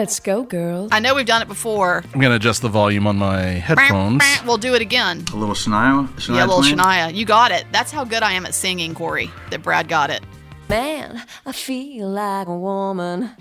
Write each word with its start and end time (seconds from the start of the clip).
Let's 0.00 0.18
go, 0.18 0.44
girls. 0.44 0.88
I 0.92 0.98
know 0.98 1.14
we've 1.14 1.26
done 1.26 1.42
it 1.42 1.48
before. 1.48 2.02
I'm 2.14 2.20
gonna 2.22 2.36
adjust 2.36 2.62
the 2.62 2.70
volume 2.70 3.06
on 3.06 3.18
my 3.18 3.42
headphones. 3.42 4.24
We'll 4.46 4.56
do 4.56 4.74
it 4.74 4.80
again. 4.80 5.26
A 5.30 5.36
little 5.36 5.54
Shania. 5.54 6.08
Shania 6.14 6.36
yeah, 6.36 6.46
little 6.46 6.62
Twain? 6.62 6.78
Shania. 6.78 7.14
You 7.14 7.26
got 7.26 7.50
it. 7.50 7.66
That's 7.70 7.92
how 7.92 8.04
good 8.04 8.22
I 8.22 8.32
am 8.32 8.46
at 8.46 8.54
singing, 8.54 8.94
Corey. 8.94 9.30
That 9.50 9.62
Brad 9.62 9.88
got 9.88 10.08
it. 10.08 10.22
Man, 10.70 11.22
I 11.44 11.52
feel 11.52 12.08
like 12.08 12.48
a 12.48 12.56
woman. 12.56 13.36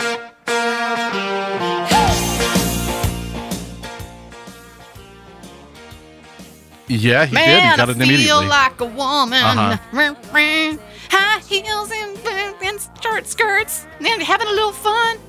Yeah, 6.90 7.26
he 7.26 7.36
did. 7.38 7.64
He 7.64 7.78
got 7.78 7.88
I 7.88 7.92
it 7.94 8.18
feel 8.18 8.44
like 8.44 8.82
a 8.82 8.86
woman. 8.86 9.42
Uh-huh. 9.42 10.78
High 11.10 11.40
heels 11.40 11.90
and, 11.94 12.18
and 12.62 12.80
short 13.02 13.28
skirts. 13.28 13.88
And 14.02 14.22
having 14.22 14.48
a 14.48 14.52
little 14.52 14.74
fun. 14.74 15.20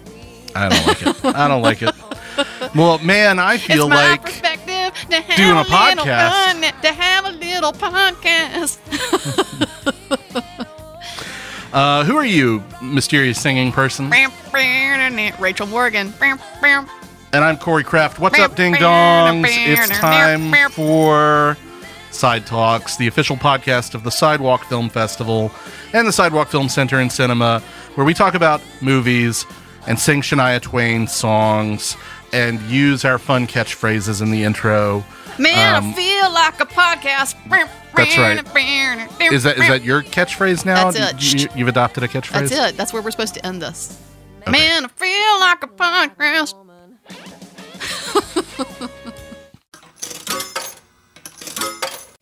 I 0.54 0.68
don't 0.68 0.86
like 0.86 1.02
it. 1.02 1.24
I 1.24 1.48
don't 1.48 1.62
like 1.62 1.82
it. 1.82 1.94
Well, 2.74 2.98
man, 2.98 3.38
I 3.38 3.58
feel 3.58 3.86
it's 3.86 3.90
my 3.90 4.10
like 4.10 4.22
perspective 4.22 5.08
to 5.10 5.20
have 5.20 5.36
doing 5.36 5.50
a 5.50 5.62
little 5.62 6.04
podcast. 6.04 6.30
fun, 6.30 6.60
to 6.82 6.92
have 6.92 7.24
a 7.26 7.30
little 7.32 7.72
podcast. 7.72 8.78
uh, 11.72 12.04
who 12.04 12.16
are 12.16 12.24
you, 12.24 12.62
mysterious 12.80 13.40
singing 13.40 13.72
person? 13.72 14.10
Rachel 14.10 15.66
Morgan. 15.66 16.12
And 17.32 17.44
I'm 17.44 17.56
Corey 17.56 17.84
Craft. 17.84 18.18
What's 18.18 18.38
up, 18.38 18.56
ding 18.56 18.74
dongs? 18.74 19.46
It's 19.48 19.98
time 19.98 20.52
for 20.70 21.56
Side 22.10 22.46
Talks, 22.46 22.96
the 22.96 23.06
official 23.06 23.36
podcast 23.36 23.94
of 23.94 24.02
the 24.02 24.10
Sidewalk 24.10 24.64
Film 24.64 24.88
Festival 24.88 25.52
and 25.92 26.06
the 26.06 26.12
Sidewalk 26.12 26.48
Film 26.48 26.68
Center 26.68 26.98
and 26.98 27.10
Cinema, 27.10 27.60
where 27.94 28.04
we 28.04 28.14
talk 28.14 28.34
about 28.34 28.60
movies 28.80 29.46
and 29.86 29.98
sing 29.98 30.22
Shania 30.22 30.60
Twain 30.60 31.06
songs 31.06 31.96
and 32.32 32.60
use 32.62 33.04
our 33.04 33.18
fun 33.18 33.46
catchphrases 33.46 34.22
in 34.22 34.30
the 34.30 34.44
intro. 34.44 35.04
Man, 35.38 35.76
Um, 35.76 35.90
I 35.90 35.92
feel 35.94 36.32
like 36.32 36.60
a 36.60 36.66
podcast. 36.66 37.34
That's 37.94 38.16
right. 38.18 39.32
Is 39.32 39.42
that 39.44 39.58
is 39.58 39.68
that 39.68 39.82
your 39.82 40.02
catchphrase 40.02 40.64
now? 40.64 40.90
That's 40.90 41.24
it. 41.24 41.40
You, 41.42 41.48
you've 41.56 41.68
adopted 41.68 42.02
a 42.04 42.08
catchphrase. 42.08 42.50
That's 42.50 42.70
it. 42.72 42.76
That's 42.76 42.92
where 42.92 43.02
we're 43.02 43.10
supposed 43.10 43.34
to 43.34 43.44
end 43.46 43.60
this. 43.62 43.98
Man, 44.48 44.84
I 44.86 44.88
feel 44.88 45.40
like 45.40 45.62
a 45.62 45.66
podcast. 45.66 46.54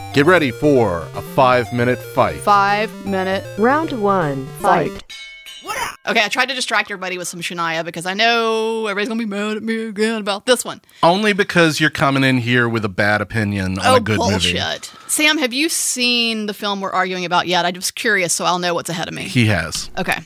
Get 0.15 0.27
ready 0.27 0.51
for 0.51 1.03
a 1.15 1.23
five-minute 1.23 1.99
fight. 1.99 2.41
Five 2.41 3.07
minute. 3.07 3.45
Round 3.59 3.93
one, 4.03 4.47
fight. 4.61 4.91
Okay, 6.09 6.25
I 6.25 6.29
tried 6.29 6.49
to 6.49 6.55
distract 6.55 6.91
everybody 6.91 7.19
with 7.19 7.29
some 7.29 7.41
Shania 7.41 7.85
because 7.85 8.07
I 8.07 8.15
know 8.15 8.87
everybody's 8.87 9.09
gonna 9.09 9.19
be 9.19 9.27
mad 9.27 9.59
at 9.59 9.63
me 9.63 9.85
again 9.85 10.21
about 10.21 10.47
this 10.47 10.65
one. 10.65 10.81
Only 11.03 11.35
because 11.35 11.81
you're 11.81 11.91
coming 11.91 12.25
in 12.25 12.39
here 12.39 12.67
with 12.67 12.85
a 12.85 12.89
bad 12.89 13.21
opinion 13.21 13.79
on 13.79 13.87
oh 13.87 13.97
a 13.97 14.01
good 14.01 14.17
bullshit! 14.17 14.55
movie. 14.55 15.09
Sam, 15.09 15.37
have 15.37 15.53
you 15.53 15.69
seen 15.69 16.47
the 16.47 16.55
film 16.55 16.81
we're 16.81 16.93
arguing 16.93 17.27
about 17.27 17.47
yet? 17.47 17.67
I'm 17.67 17.75
just 17.75 17.95
curious, 17.95 18.33
so 18.33 18.47
I'll 18.47 18.59
know 18.59 18.73
what's 18.73 18.89
ahead 18.89 19.09
of 19.09 19.15
me. 19.15 19.25
He 19.25 19.47
has. 19.47 19.91
Okay, 19.99 20.19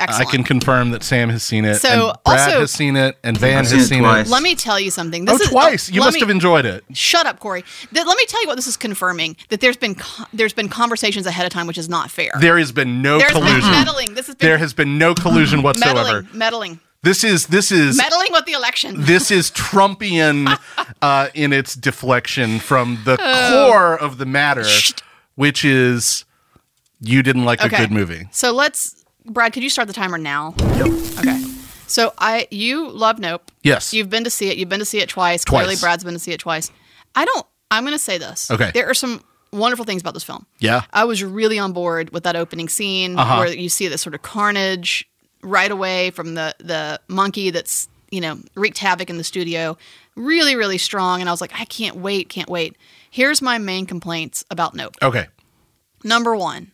excellent. 0.00 0.28
I 0.28 0.30
can 0.30 0.44
confirm 0.44 0.90
that 0.90 1.02
Sam 1.02 1.28
has 1.30 1.42
seen 1.42 1.64
it. 1.64 1.76
So, 1.76 1.88
and 2.10 2.18
Brad 2.24 2.48
also- 2.48 2.60
has 2.60 2.70
seen 2.70 2.96
it, 2.96 3.16
and 3.22 3.36
Van 3.36 3.58
I've 3.58 3.70
has 3.70 3.88
seen 3.88 4.04
it 4.04 4.18
it. 4.20 4.26
Let 4.28 4.42
me 4.42 4.54
tell 4.54 4.78
you 4.80 4.90
something. 4.90 5.28
Oh, 5.28 5.34
is 5.34 5.48
twice! 5.48 5.90
you 5.90 6.00
must 6.00 6.14
me- 6.14 6.20
have 6.20 6.30
enjoyed 6.30 6.64
it. 6.66 6.84
Shut 6.94 7.26
up, 7.26 7.38
Corey. 7.40 7.62
Th- 7.94 8.06
let 8.06 8.16
me 8.16 8.24
tell 8.26 8.40
you 8.42 8.48
what 8.48 8.56
this 8.56 8.66
is 8.66 8.76
confirming. 8.76 9.36
That 9.50 9.60
there's 9.60 9.76
been 9.76 9.94
co- 9.94 10.24
there's 10.32 10.52
been 10.52 10.68
conversations 10.68 11.26
ahead 11.26 11.46
of 11.46 11.52
time, 11.52 11.66
which 11.66 11.78
is 11.78 11.88
not 11.88 12.10
fair. 12.10 12.30
There 12.40 12.58
has 12.58 12.72
been 12.72 13.02
no 13.02 13.18
There's 13.18 13.32
collusion. 13.32 13.60
been 13.60 13.70
meddling. 13.70 14.14
This 14.14 14.26
has 14.26 14.36
been 14.36 14.46
there 14.48 14.58
has 14.58 14.72
been 14.74 14.98
no 14.98 15.14
collusion 15.14 15.62
whatsoever. 15.62 16.22
meddling, 16.22 16.28
meddling, 16.38 16.80
This 17.02 17.24
is 17.24 17.46
this 17.46 17.70
is 17.72 17.96
meddling 17.96 18.28
with 18.32 18.44
the 18.46 18.52
election. 18.52 18.94
this 19.04 19.30
is 19.30 19.50
Trumpian 19.50 20.58
uh, 21.02 21.28
in 21.34 21.52
its 21.52 21.74
deflection 21.74 22.58
from 22.58 22.98
the 23.04 23.16
Oh. 23.20 23.68
core 23.70 23.96
of 23.98 24.18
the 24.18 24.26
matter, 24.26 24.64
which 25.34 25.64
is 25.64 26.24
you 27.00 27.22
didn't 27.22 27.44
like 27.44 27.62
a 27.64 27.68
good 27.68 27.90
movie. 27.90 28.28
So 28.30 28.52
let's, 28.52 28.99
Brad. 29.32 29.52
Could 29.52 29.62
you 29.62 29.70
start 29.70 29.88
the 29.88 29.94
timer 29.94 30.18
now? 30.18 30.54
Nope. 30.76 30.92
Okay. 31.18 31.40
So 31.86 32.12
I, 32.18 32.46
you 32.50 32.88
love 32.90 33.18
Nope. 33.18 33.50
Yes. 33.62 33.92
You've 33.94 34.10
been 34.10 34.24
to 34.24 34.30
see 34.30 34.48
it. 34.50 34.56
You've 34.58 34.68
been 34.68 34.78
to 34.80 34.84
see 34.84 34.98
it 35.00 35.08
twice. 35.08 35.44
twice. 35.44 35.64
Clearly, 35.64 35.76
Brad's 35.80 36.04
been 36.04 36.12
to 36.14 36.18
see 36.20 36.32
it 36.32 36.40
twice. 36.40 36.70
I 37.14 37.24
don't. 37.24 37.46
I'm 37.70 37.84
going 37.84 37.94
to 37.94 37.98
say 37.98 38.18
this. 38.18 38.50
Okay. 38.50 38.70
There 38.74 38.88
are 38.88 38.94
some 38.94 39.22
wonderful 39.52 39.84
things 39.84 40.00
about 40.02 40.14
this 40.14 40.22
film. 40.22 40.46
Yeah. 40.60 40.82
I 40.92 41.04
was 41.04 41.24
really 41.24 41.58
on 41.58 41.72
board 41.72 42.10
with 42.10 42.22
that 42.24 42.36
opening 42.36 42.68
scene 42.68 43.18
Uh-huh. 43.18 43.38
where 43.38 43.48
you 43.48 43.68
see 43.68 43.88
this 43.88 44.02
sort 44.02 44.14
of 44.14 44.22
carnage 44.22 45.08
right 45.42 45.70
away 45.70 46.10
from 46.10 46.34
the 46.34 46.54
the 46.58 47.00
monkey 47.08 47.50
that's 47.50 47.88
you 48.10 48.20
know 48.20 48.38
wreaked 48.54 48.78
havoc 48.78 49.08
in 49.10 49.16
the 49.18 49.24
studio. 49.24 49.76
Really, 50.16 50.54
really 50.54 50.78
strong. 50.78 51.20
And 51.20 51.28
I 51.28 51.32
was 51.32 51.40
like, 51.40 51.52
I 51.58 51.64
can't 51.64 51.96
wait, 51.96 52.28
can't 52.28 52.48
wait. 52.48 52.76
Here's 53.10 53.40
my 53.42 53.58
main 53.58 53.86
complaints 53.86 54.44
about 54.50 54.74
Nope. 54.74 54.96
Okay. 55.02 55.26
Number 56.04 56.36
one, 56.36 56.70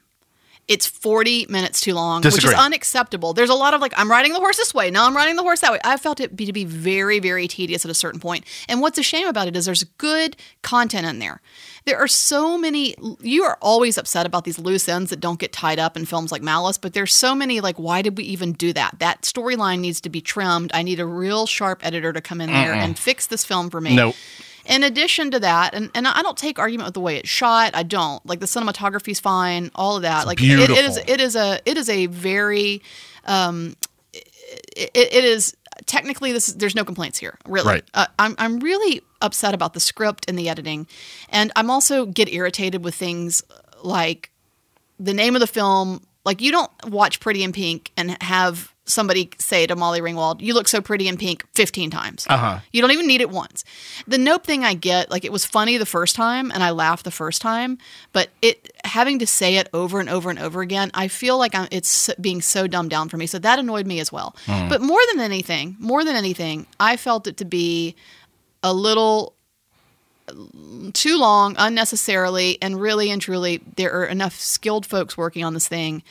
it's 0.68 0.86
40 0.86 1.46
minutes 1.48 1.80
too 1.80 1.94
long, 1.94 2.22
which 2.22 2.44
is 2.44 2.52
unacceptable. 2.52 3.32
There's 3.32 3.50
a 3.50 3.54
lot 3.54 3.72
of 3.74 3.80
like, 3.80 3.92
I'm 3.96 4.10
riding 4.10 4.32
the 4.32 4.40
horse 4.40 4.56
this 4.56 4.74
way. 4.74 4.90
Now 4.90 5.06
I'm 5.06 5.14
riding 5.14 5.36
the 5.36 5.42
horse 5.42 5.60
that 5.60 5.70
way. 5.70 5.78
I 5.84 5.96
felt 5.96 6.18
it 6.18 6.34
be, 6.34 6.46
to 6.46 6.52
be 6.52 6.64
very, 6.64 7.20
very 7.20 7.46
tedious 7.46 7.84
at 7.84 7.90
a 7.90 7.94
certain 7.94 8.18
point. 8.18 8.44
And 8.68 8.80
what's 8.80 8.98
a 8.98 9.02
shame 9.02 9.28
about 9.28 9.46
it 9.46 9.56
is 9.56 9.66
there's 9.66 9.84
good 9.84 10.36
content 10.62 11.06
in 11.06 11.20
there. 11.20 11.40
There 11.84 11.98
are 11.98 12.08
so 12.08 12.58
many, 12.58 12.96
you 13.20 13.44
are 13.44 13.56
always 13.62 13.96
upset 13.96 14.26
about 14.26 14.42
these 14.42 14.58
loose 14.58 14.88
ends 14.88 15.10
that 15.10 15.20
don't 15.20 15.38
get 15.38 15.52
tied 15.52 15.78
up 15.78 15.96
in 15.96 16.04
films 16.04 16.32
like 16.32 16.42
Malice, 16.42 16.78
but 16.78 16.94
there's 16.94 17.14
so 17.14 17.36
many 17.36 17.60
like, 17.60 17.76
why 17.76 18.02
did 18.02 18.18
we 18.18 18.24
even 18.24 18.52
do 18.52 18.72
that? 18.72 18.98
That 18.98 19.22
storyline 19.22 19.78
needs 19.78 20.00
to 20.00 20.08
be 20.08 20.20
trimmed. 20.20 20.72
I 20.74 20.82
need 20.82 20.98
a 20.98 21.06
real 21.06 21.46
sharp 21.46 21.86
editor 21.86 22.12
to 22.12 22.20
come 22.20 22.40
in 22.40 22.50
there 22.50 22.74
and 22.74 22.98
fix 22.98 23.28
this 23.28 23.44
film 23.44 23.70
for 23.70 23.80
me. 23.80 23.94
Nope. 23.94 24.16
In 24.68 24.82
addition 24.82 25.30
to 25.30 25.40
that, 25.40 25.74
and, 25.74 25.90
and 25.94 26.06
I 26.08 26.22
don't 26.22 26.36
take 26.36 26.58
argument 26.58 26.86
with 26.88 26.94
the 26.94 27.00
way 27.00 27.16
it's 27.16 27.28
shot. 27.28 27.74
I 27.74 27.82
don't 27.82 28.24
like 28.26 28.40
the 28.40 28.46
cinematography's 28.46 29.20
fine, 29.20 29.70
all 29.74 29.96
of 29.96 30.02
that. 30.02 30.26
like 30.26 30.38
it- 30.62 30.70
it 30.70 30.84
is, 30.84 30.96
it 31.08 31.20
is 31.20 31.36
a, 31.36 31.60
it 31.64 31.76
is 31.76 31.88
a 31.88 32.06
very, 32.06 32.82
um, 33.24 33.76
it, 34.12 34.90
it 34.94 35.24
is 35.24 35.56
technically 35.86 36.32
this. 36.32 36.46
There's 36.48 36.74
no 36.74 36.84
complaints 36.84 37.18
here, 37.18 37.38
really. 37.46 37.68
Right. 37.74 37.84
Uh, 37.94 38.06
I'm 38.18 38.34
I'm 38.38 38.60
really 38.60 39.02
upset 39.20 39.54
about 39.54 39.74
the 39.74 39.80
script 39.80 40.24
and 40.28 40.38
the 40.38 40.48
editing, 40.48 40.86
and 41.30 41.52
I'm 41.56 41.70
also 41.70 42.06
get 42.06 42.32
irritated 42.32 42.84
with 42.84 42.94
things 42.94 43.42
like 43.82 44.30
the 44.98 45.12
name 45.14 45.34
of 45.36 45.40
the 45.40 45.46
film. 45.46 46.02
Like 46.24 46.40
you 46.40 46.50
don't 46.50 46.70
watch 46.86 47.20
Pretty 47.20 47.42
in 47.44 47.52
Pink 47.52 47.92
and 47.96 48.20
have 48.22 48.72
somebody 48.86 49.30
say 49.38 49.66
to 49.66 49.76
Molly 49.76 50.00
Ringwald, 50.00 50.40
"You 50.40 50.54
look 50.54 50.68
so 50.68 50.80
pretty 50.80 51.08
in 51.08 51.16
pink" 51.16 51.44
15 51.54 51.90
times. 51.90 52.26
Uh-huh. 52.28 52.60
You 52.72 52.80
don't 52.80 52.92
even 52.92 53.06
need 53.06 53.20
it 53.20 53.30
once. 53.30 53.64
The 54.06 54.18
Nope 54.18 54.44
thing 54.44 54.64
I 54.64 54.74
get, 54.74 55.10
like 55.10 55.24
it 55.24 55.32
was 55.32 55.44
funny 55.44 55.76
the 55.76 55.86
first 55.86 56.16
time 56.16 56.50
and 56.50 56.62
I 56.62 56.70
laughed 56.70 57.04
the 57.04 57.10
first 57.10 57.42
time, 57.42 57.78
but 58.12 58.30
it 58.42 58.70
having 58.84 59.18
to 59.18 59.26
say 59.26 59.56
it 59.56 59.68
over 59.72 60.00
and 60.00 60.08
over 60.08 60.30
and 60.30 60.38
over 60.38 60.60
again, 60.62 60.90
I 60.94 61.08
feel 61.08 61.38
like 61.38 61.54
I'm, 61.54 61.68
it's 61.70 62.10
being 62.20 62.40
so 62.40 62.66
dumbed 62.66 62.90
down 62.90 63.08
for 63.08 63.16
me. 63.16 63.26
So 63.26 63.38
that 63.40 63.58
annoyed 63.58 63.86
me 63.86 64.00
as 64.00 64.12
well. 64.12 64.36
But 64.46 64.80
more 64.80 65.00
than 65.12 65.20
anything, 65.20 65.76
more 65.78 66.04
than 66.04 66.16
anything, 66.16 66.66
I 66.78 66.96
felt 66.96 67.26
it 67.26 67.36
to 67.38 67.44
be 67.44 67.96
a 68.62 68.72
little 68.72 69.34
too 70.92 71.18
long 71.18 71.54
unnecessarily 71.58 72.58
and 72.60 72.80
really 72.80 73.10
and 73.10 73.22
truly 73.22 73.62
there 73.76 73.92
are 73.92 74.06
enough 74.06 74.34
skilled 74.34 74.84
folks 74.84 75.16
working 75.16 75.44
on 75.44 75.54
this 75.54 75.68
thing 75.68 76.02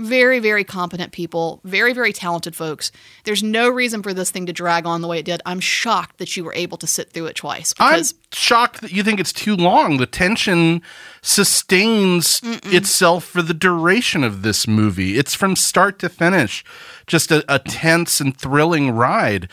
very 0.00 0.38
very 0.38 0.64
competent 0.64 1.12
people 1.12 1.60
very 1.64 1.92
very 1.92 2.12
talented 2.12 2.56
folks 2.56 2.90
there's 3.24 3.42
no 3.42 3.68
reason 3.68 4.02
for 4.02 4.12
this 4.14 4.30
thing 4.30 4.46
to 4.46 4.52
drag 4.52 4.86
on 4.86 5.00
the 5.00 5.08
way 5.08 5.18
it 5.18 5.24
did 5.24 5.40
i'm 5.46 5.60
shocked 5.60 6.18
that 6.18 6.36
you 6.36 6.42
were 6.44 6.54
able 6.54 6.78
to 6.78 6.86
sit 6.86 7.10
through 7.10 7.26
it 7.26 7.36
twice 7.36 7.74
I'm 7.80 8.04
shocked 8.32 8.80
that 8.80 8.92
you 8.92 9.02
think 9.02 9.20
it's 9.20 9.32
too 9.32 9.56
long. 9.56 9.96
The 9.96 10.06
tension 10.06 10.82
sustains 11.22 12.40
itself 12.64 13.24
for 13.24 13.42
the 13.42 13.54
duration 13.54 14.24
of 14.24 14.42
this 14.42 14.66
movie. 14.66 15.18
It's 15.18 15.34
from 15.34 15.56
start 15.56 15.98
to 16.00 16.08
finish, 16.08 16.64
just 17.06 17.30
a, 17.30 17.44
a 17.48 17.58
tense 17.58 18.20
and 18.20 18.36
thrilling 18.36 18.90
ride. 18.92 19.48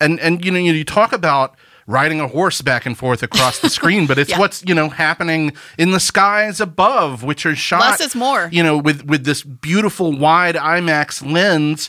And 0.00 0.18
and 0.20 0.44
you 0.44 0.50
know 0.50 0.58
you, 0.58 0.72
you 0.72 0.84
talk 0.84 1.12
about 1.12 1.56
riding 1.86 2.20
a 2.20 2.28
horse 2.28 2.62
back 2.62 2.86
and 2.86 2.96
forth 2.96 3.22
across 3.22 3.58
the 3.60 3.68
screen, 3.70 4.06
but 4.06 4.18
it's 4.22 4.30
Yeah. 4.30 4.38
what's 4.38 4.62
you 4.66 4.74
know 4.74 4.88
happening 4.88 5.52
in 5.78 5.90
the 5.90 6.00
skies 6.00 6.60
above, 6.60 7.22
which 7.22 7.44
are 7.46 7.54
shot 7.56 7.80
Less 7.80 8.00
is 8.00 8.14
more. 8.14 8.48
You 8.52 8.62
know, 8.62 8.78
with 8.78 9.04
with 9.04 9.24
this 9.24 9.42
beautiful 9.42 10.12
wide 10.16 10.54
IMAX 10.56 11.24
lens. 11.30 11.88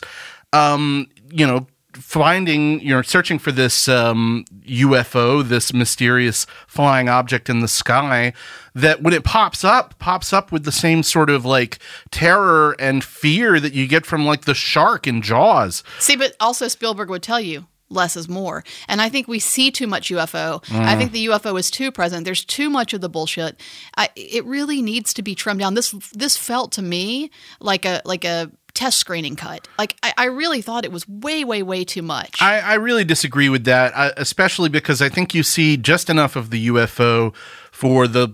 Um, 0.52 1.06
you 1.30 1.46
know, 1.46 1.66
finding 1.94 2.80
you 2.80 2.90
know 2.90 3.00
searching 3.02 3.38
for 3.38 3.52
this 3.52 3.88
um, 3.88 4.44
UFO, 4.66 5.42
this 5.46 5.72
mysterious 5.72 6.46
flying 6.66 7.08
object 7.08 7.48
in 7.48 7.60
the 7.60 7.68
sky 7.68 8.32
that 8.74 9.02
when 9.02 9.12
it 9.14 9.24
pops 9.24 9.64
up 9.64 9.98
pops 9.98 10.32
up 10.32 10.50
with 10.52 10.64
the 10.64 10.72
same 10.72 11.02
sort 11.02 11.30
of 11.30 11.44
like 11.44 11.78
terror 12.10 12.74
and 12.78 13.02
fear 13.04 13.58
that 13.60 13.72
you 13.72 13.86
get 13.86 14.04
from 14.06 14.24
like 14.26 14.42
the 14.46 14.54
shark 14.54 15.06
in 15.06 15.22
Jaws. 15.22 15.82
see 15.98 16.16
but 16.16 16.34
also 16.40 16.68
spielberg 16.68 17.08
would 17.10 17.22
tell 17.22 17.40
you 17.40 17.66
less 17.92 18.16
is 18.16 18.28
more 18.28 18.64
and 18.88 19.00
i 19.02 19.08
think 19.08 19.28
we 19.28 19.38
see 19.38 19.70
too 19.70 19.86
much 19.86 20.08
ufo 20.10 20.62
i 20.72 20.96
think 20.96 21.12
the 21.12 21.26
ufo 21.26 21.58
is 21.58 21.70
too 21.70 21.90
present 21.92 22.24
there's 22.24 22.44
too 22.44 22.68
much 22.70 22.92
of 22.94 23.00
the 23.00 23.08
bullshit 23.08 23.60
I, 23.96 24.08
it 24.16 24.44
really 24.44 24.80
needs 24.82 25.12
to 25.14 25.22
be 25.22 25.34
trimmed 25.34 25.60
down 25.60 25.74
this 25.74 25.90
this 26.12 26.36
felt 26.36 26.72
to 26.72 26.82
me 26.82 27.30
like 27.60 27.84
a 27.84 28.00
like 28.04 28.24
a 28.24 28.50
test 28.74 28.96
screening 28.98 29.36
cut. 29.36 29.68
Like 29.78 29.96
I, 30.02 30.14
I 30.16 30.24
really 30.24 30.62
thought 30.62 30.86
it 30.86 30.92
was 30.92 31.06
way, 31.06 31.44
way, 31.44 31.62
way 31.62 31.84
too 31.84 32.00
much. 32.00 32.40
I, 32.40 32.58
I 32.60 32.74
really 32.76 33.04
disagree 33.04 33.50
with 33.50 33.64
that, 33.64 33.92
uh, 33.94 34.12
especially 34.16 34.70
because 34.70 35.02
I 35.02 35.10
think 35.10 35.34
you 35.34 35.42
see 35.42 35.76
just 35.76 36.08
enough 36.08 36.36
of 36.36 36.48
the 36.48 36.68
UFO 36.68 37.34
for 37.70 38.08
the 38.08 38.28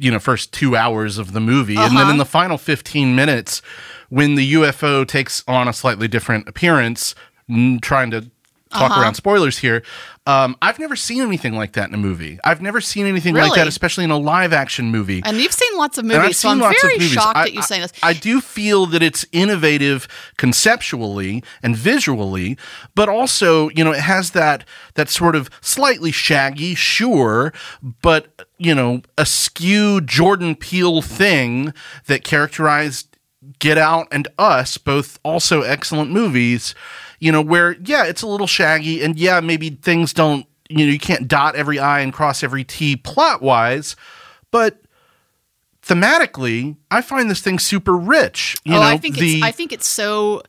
you 0.00 0.10
know 0.10 0.18
first 0.18 0.52
two 0.52 0.74
hours 0.74 1.18
of 1.18 1.32
the 1.34 1.40
movie, 1.40 1.76
and 1.76 1.92
then 1.92 1.98
Uh-huh. 2.02 2.10
in 2.10 2.18
the 2.18 2.24
final 2.24 2.58
fifteen 2.58 3.14
minutes, 3.14 3.62
when 4.08 4.34
the 4.34 4.54
UFO 4.54 5.06
takes 5.06 5.44
on 5.46 5.68
a 5.68 5.72
slightly 5.72 6.08
different 6.08 6.48
appearance, 6.48 7.14
trying 7.80 8.10
to 8.10 8.28
talk 8.72 8.90
Uh-huh. 8.90 9.00
around 9.02 9.14
spoilers 9.14 9.58
here. 9.58 9.82
Um, 10.26 10.56
I've 10.60 10.80
never 10.80 10.96
seen 10.96 11.22
anything 11.22 11.54
like 11.54 11.74
that 11.74 11.88
in 11.88 11.94
a 11.94 11.98
movie. 11.98 12.40
I've 12.42 12.60
never 12.60 12.80
seen 12.80 13.06
anything 13.06 13.34
like 13.36 13.54
that, 13.54 13.68
especially 13.68 14.02
in 14.02 14.10
a 14.10 14.18
live 14.18 14.52
action 14.52 14.90
movie. 14.90 15.22
and 15.24 15.36
you've 15.36 15.52
seen 15.52 15.76
lots 15.78 15.98
of 15.98 16.04
And 16.04 16.12
I've 16.14 16.22
movies, 16.22 16.38
so 16.40 16.48
seen 16.52 16.62
I'm 16.62 16.74
very 16.82 16.94
movies. 16.94 17.10
shocked 17.12 17.36
I- 17.38 17.42
at 17.44 17.52
you 17.52 17.62
saying 17.62 17.82
this. 17.82 17.92
I, 18.02 18.08
I 18.08 18.12
do 18.12 18.40
feel 18.40 18.86
that 18.86 19.02
it's 19.04 19.24
innovative 19.30 20.08
conceptually 20.36 21.44
and 21.62 21.76
visually, 21.76 22.56
but 22.94 23.08
also, 23.08 23.68
you 23.70 23.84
know, 23.84 23.92
it 23.92 24.00
has 24.00 24.30
that 24.30 24.64
that 24.94 25.08
sort 25.10 25.36
of 25.36 25.48
slightly 25.60 26.10
shaggy, 26.10 26.74
sure, 26.74 27.52
but 28.02 28.48
you 28.58 28.74
know, 28.74 29.02
askew 29.18 30.00
Jordan 30.00 30.56
Peele 30.56 31.02
thing 31.02 31.72
that 32.06 32.24
characterized 32.24 33.16
Get 33.60 33.78
Out 33.78 34.08
and 34.10 34.26
Us, 34.38 34.76
both 34.78 35.20
also 35.22 35.60
excellent 35.62 36.10
movies, 36.10 36.74
you 37.18 37.32
know, 37.32 37.42
where 37.42 37.76
yeah, 37.84 38.04
it's 38.04 38.22
a 38.22 38.26
little 38.26 38.46
shaggy 38.46 39.02
and 39.02 39.18
yeah, 39.18 39.40
maybe 39.40 39.70
things 39.70 40.12
don't 40.12 40.46
you 40.68 40.86
know, 40.86 40.92
you 40.92 40.98
can't 40.98 41.28
dot 41.28 41.54
every 41.54 41.78
I 41.78 42.00
and 42.00 42.12
cross 42.12 42.42
every 42.42 42.64
T 42.64 42.96
plot 42.96 43.42
wise, 43.42 43.96
but 44.50 44.80
thematically, 45.82 46.76
I 46.90 47.02
find 47.02 47.30
this 47.30 47.40
thing 47.40 47.58
super 47.58 47.96
rich. 47.96 48.56
You 48.64 48.74
oh, 48.74 48.80
know, 48.80 48.82
I 48.82 48.96
think 48.96 49.16
the 49.16 49.36
it's 49.36 49.44
I 49.44 49.52
think 49.52 49.72
it's 49.72 49.86
so 49.86 50.42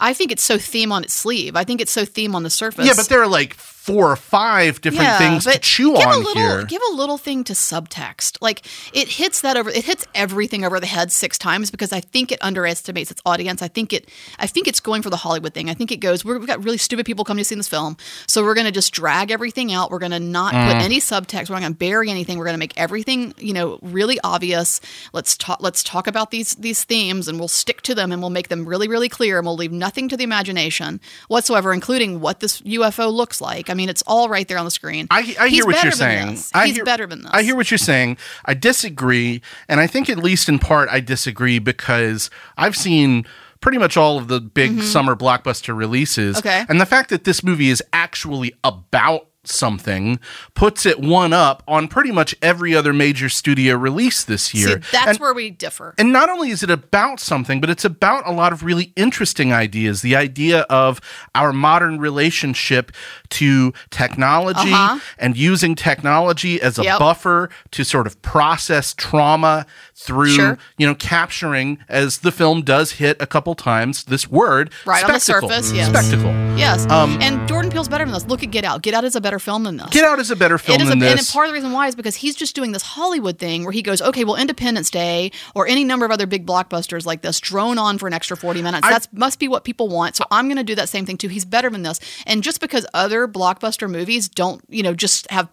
I 0.00 0.14
think 0.14 0.32
it's 0.32 0.42
so 0.42 0.58
theme 0.58 0.90
on 0.90 1.04
its 1.04 1.14
sleeve. 1.14 1.54
I 1.54 1.64
think 1.64 1.80
it's 1.80 1.92
so 1.92 2.04
theme 2.04 2.34
on 2.34 2.42
the 2.42 2.50
surface. 2.50 2.86
yeah, 2.86 2.94
but 2.96 3.08
there 3.08 3.22
are 3.22 3.28
like 3.28 3.54
four 3.82 4.12
or 4.12 4.16
five 4.16 4.80
different 4.80 5.18
things 5.18 5.44
to 5.44 5.58
chew 5.58 5.96
give 5.96 6.06
on 6.06 6.14
a 6.14 6.18
little, 6.18 6.34
here. 6.34 6.64
Give 6.66 6.80
a 6.90 6.94
little 6.94 7.18
thing 7.18 7.42
to 7.44 7.52
subtext. 7.52 8.38
Like 8.40 8.64
it 8.94 9.08
hits 9.08 9.40
that 9.40 9.56
over. 9.56 9.70
It 9.70 9.84
hits 9.84 10.06
everything 10.14 10.64
over 10.64 10.78
the 10.78 10.86
head 10.86 11.10
six 11.10 11.36
times 11.36 11.70
because 11.72 11.92
I 11.92 11.98
think 12.00 12.30
it 12.30 12.38
underestimates 12.42 13.10
its 13.10 13.20
audience. 13.26 13.60
I 13.60 13.66
think 13.68 13.92
it. 13.92 14.08
I 14.38 14.46
think 14.46 14.68
it's 14.68 14.78
going 14.78 15.02
for 15.02 15.10
the 15.10 15.16
Hollywood 15.16 15.52
thing. 15.52 15.68
I 15.68 15.74
think 15.74 15.90
it 15.90 15.96
goes. 15.96 16.24
We're, 16.24 16.38
we've 16.38 16.46
got 16.46 16.62
really 16.62 16.78
stupid 16.78 17.06
people 17.06 17.24
coming 17.24 17.40
to 17.42 17.44
see 17.44 17.56
this 17.56 17.68
film, 17.68 17.96
so 18.28 18.44
we're 18.44 18.54
going 18.54 18.66
to 18.66 18.72
just 18.72 18.92
drag 18.92 19.30
everything 19.32 19.72
out. 19.72 19.90
We're 19.90 19.98
going 19.98 20.12
to 20.12 20.20
not 20.20 20.52
Mm. 20.52 20.66
put 20.66 20.76
any 20.82 21.00
subtext. 21.00 21.48
We're 21.48 21.56
not 21.56 21.62
going 21.62 21.72
to 21.72 21.78
bury 21.78 22.10
anything. 22.10 22.36
We're 22.38 22.44
going 22.44 22.54
to 22.54 22.58
make 22.58 22.74
everything 22.76 23.34
you 23.38 23.52
know 23.52 23.78
really 23.82 24.20
obvious. 24.22 24.80
Let's 25.12 25.36
talk. 25.36 25.60
Let's 25.60 25.82
talk 25.82 26.06
about 26.06 26.30
these 26.30 26.54
these 26.54 26.84
themes, 26.84 27.26
and 27.26 27.38
we'll 27.38 27.48
stick 27.48 27.80
to 27.82 27.94
them, 27.96 28.12
and 28.12 28.20
we'll 28.22 28.30
make 28.30 28.48
them 28.48 28.64
really 28.68 28.86
really 28.86 29.08
clear, 29.08 29.38
and 29.38 29.46
we'll 29.46 29.56
leave 29.56 29.72
nothing 29.72 30.08
to 30.10 30.16
the 30.16 30.22
imagination 30.24 31.00
whatsoever, 31.28 31.72
including 31.72 32.20
what 32.20 32.38
this 32.40 32.60
UFO 32.60 33.12
looks 33.12 33.40
like. 33.40 33.68
I 33.72 33.74
mean, 33.74 33.88
it's 33.88 34.02
all 34.06 34.28
right 34.28 34.46
there 34.46 34.58
on 34.58 34.64
the 34.66 34.70
screen. 34.70 35.08
I, 35.10 35.34
I 35.40 35.48
hear 35.48 35.64
what 35.64 35.82
you're 35.82 35.92
saying. 35.92 36.32
this. 36.32 36.50
I 36.54 36.66
He's 36.66 36.76
hear, 36.76 36.84
better 36.84 37.06
than 37.06 37.22
this. 37.22 37.30
I 37.32 37.42
hear 37.42 37.56
what 37.56 37.70
you're 37.70 37.78
saying. 37.78 38.18
I 38.44 38.52
disagree, 38.54 39.40
and 39.66 39.80
I 39.80 39.86
think 39.86 40.10
at 40.10 40.18
least 40.18 40.48
in 40.48 40.58
part 40.58 40.90
I 40.90 41.00
disagree 41.00 41.58
because 41.58 42.28
I've 42.58 42.76
seen 42.76 43.24
pretty 43.60 43.78
much 43.78 43.96
all 43.96 44.18
of 44.18 44.28
the 44.28 44.40
big 44.40 44.82
summer 44.82 45.16
blockbuster 45.16 45.74
releases. 45.74 46.36
Mm-hmm. 46.36 46.48
Okay. 46.48 46.64
And 46.68 46.80
the 46.80 46.86
fact 46.86 47.08
that 47.08 47.24
this 47.24 47.42
movie 47.42 47.70
is 47.70 47.82
actually 47.92 48.52
about 48.62 49.28
something 49.44 50.18
puts 50.54 50.86
it 50.86 51.00
one 51.00 51.32
up 51.32 51.62
on 51.66 51.88
pretty 51.88 52.10
much 52.12 52.34
every 52.42 52.74
other 52.74 52.92
major 52.92 53.28
studio 53.28 53.76
release 53.76 54.22
this 54.24 54.54
year. 54.54 54.68
See, 54.82 54.88
that's 54.92 55.08
And- 55.08 55.18
where 55.18 55.34
we 55.34 55.50
differ. 55.50 55.94
and 55.98 56.12
not 56.12 56.28
only 56.30 56.50
is 56.50 56.62
it 56.62 56.70
about 56.70 57.18
something, 57.20 57.60
but 57.60 57.68
it's 57.68 57.84
about 57.84 58.26
a 58.26 58.32
lot 58.32 58.52
of 58.52 58.62
really 58.62 58.92
interesting 58.96 59.52
ideas. 59.52 60.02
The 60.02 60.14
idea 60.16 60.60
of 60.70 61.00
our 61.34 61.52
modern 61.52 61.98
relationship 61.98 62.92
to 63.30 63.72
technology 63.90 64.72
Uh-huh. 64.72 64.98
and 65.18 65.36
using 65.36 65.74
technology 65.74 66.60
as 66.60 66.78
a 66.78 66.84
Yep. 66.84 66.98
buffer 66.98 67.50
to 67.72 67.84
sort 67.84 68.06
of 68.06 68.20
process 68.22 68.94
trauma 68.96 69.66
through, 69.96 70.34
Sure. 70.34 70.58
you 70.78 70.86
know, 70.86 70.94
capturing, 70.94 71.78
as 71.88 72.18
the 72.18 72.32
film 72.32 72.62
does 72.62 72.92
hit 72.92 73.16
a 73.20 73.26
couple 73.26 73.54
times, 73.54 74.04
this 74.04 74.28
word 74.30 74.70
Right 74.84 75.04
on 75.04 75.12
the 75.12 75.20
surface, 75.20 75.72
yes. 75.72 75.88
Spectacle. 75.88 76.32
Yes. 76.56 76.86
um, 76.90 77.18
and 77.20 77.46
Jordan 77.48 77.70
Peele's 77.70 77.88
better 77.88 78.04
than 78.04 78.12
this. 78.14 78.26
Look 78.26 78.42
at 78.42 78.50
Get 78.50 78.64
Out. 78.64 78.82
Get 78.82 78.94
Out 78.94 79.04
is 79.04 79.16
a 79.16 79.20
better 79.20 79.31
film 79.38 79.64
than 79.64 79.76
this. 79.76 79.88
Get 79.90 80.04
Out 80.04 80.18
is 80.18 80.30
a 80.30 80.36
better 80.36 80.58
film 80.58 80.76
It 80.76 80.82
is 80.82 80.88
than 80.88 80.98
a, 80.98 81.00
this. 81.00 81.28
and 81.28 81.32
part 81.32 81.46
of 81.46 81.50
the 81.50 81.54
reason 81.54 81.72
why 81.72 81.88
is 81.88 81.94
because 81.94 82.16
he's 82.16 82.34
just 82.34 82.54
doing 82.54 82.72
this 82.72 82.82
Hollywood 82.82 83.38
thing 83.38 83.64
where 83.64 83.72
he 83.72 83.82
goes, 83.82 84.00
okay, 84.02 84.24
well, 84.24 84.36
Independence 84.36 84.90
Day 84.90 85.30
or 85.54 85.66
any 85.66 85.84
number 85.84 86.04
of 86.04 86.10
other 86.12 86.26
big 86.26 86.46
blockbusters 86.46 87.06
like 87.06 87.22
this 87.22 87.40
drone 87.40 87.78
on 87.78 87.98
for 87.98 88.06
an 88.06 88.12
extra 88.12 88.36
40 88.36 88.62
minutes. 88.62 88.88
That 88.88 89.08
must 89.12 89.38
be 89.38 89.48
what 89.48 89.64
people 89.64 89.88
want. 89.88 90.16
So 90.16 90.24
I'm 90.30 90.46
going 90.46 90.56
to 90.56 90.64
do 90.64 90.74
that 90.74 90.88
same 90.88 91.06
thing 91.06 91.16
too. 91.18 91.28
He's 91.28 91.44
better 91.44 91.70
than 91.70 91.82
this. 91.82 92.00
And 92.26 92.42
just 92.42 92.60
because 92.60 92.86
other 92.94 93.26
blockbuster 93.28 93.90
movies 93.90 94.28
don't, 94.28 94.62
you 94.68 94.82
know, 94.82 94.94
just 94.94 95.30
have 95.30 95.48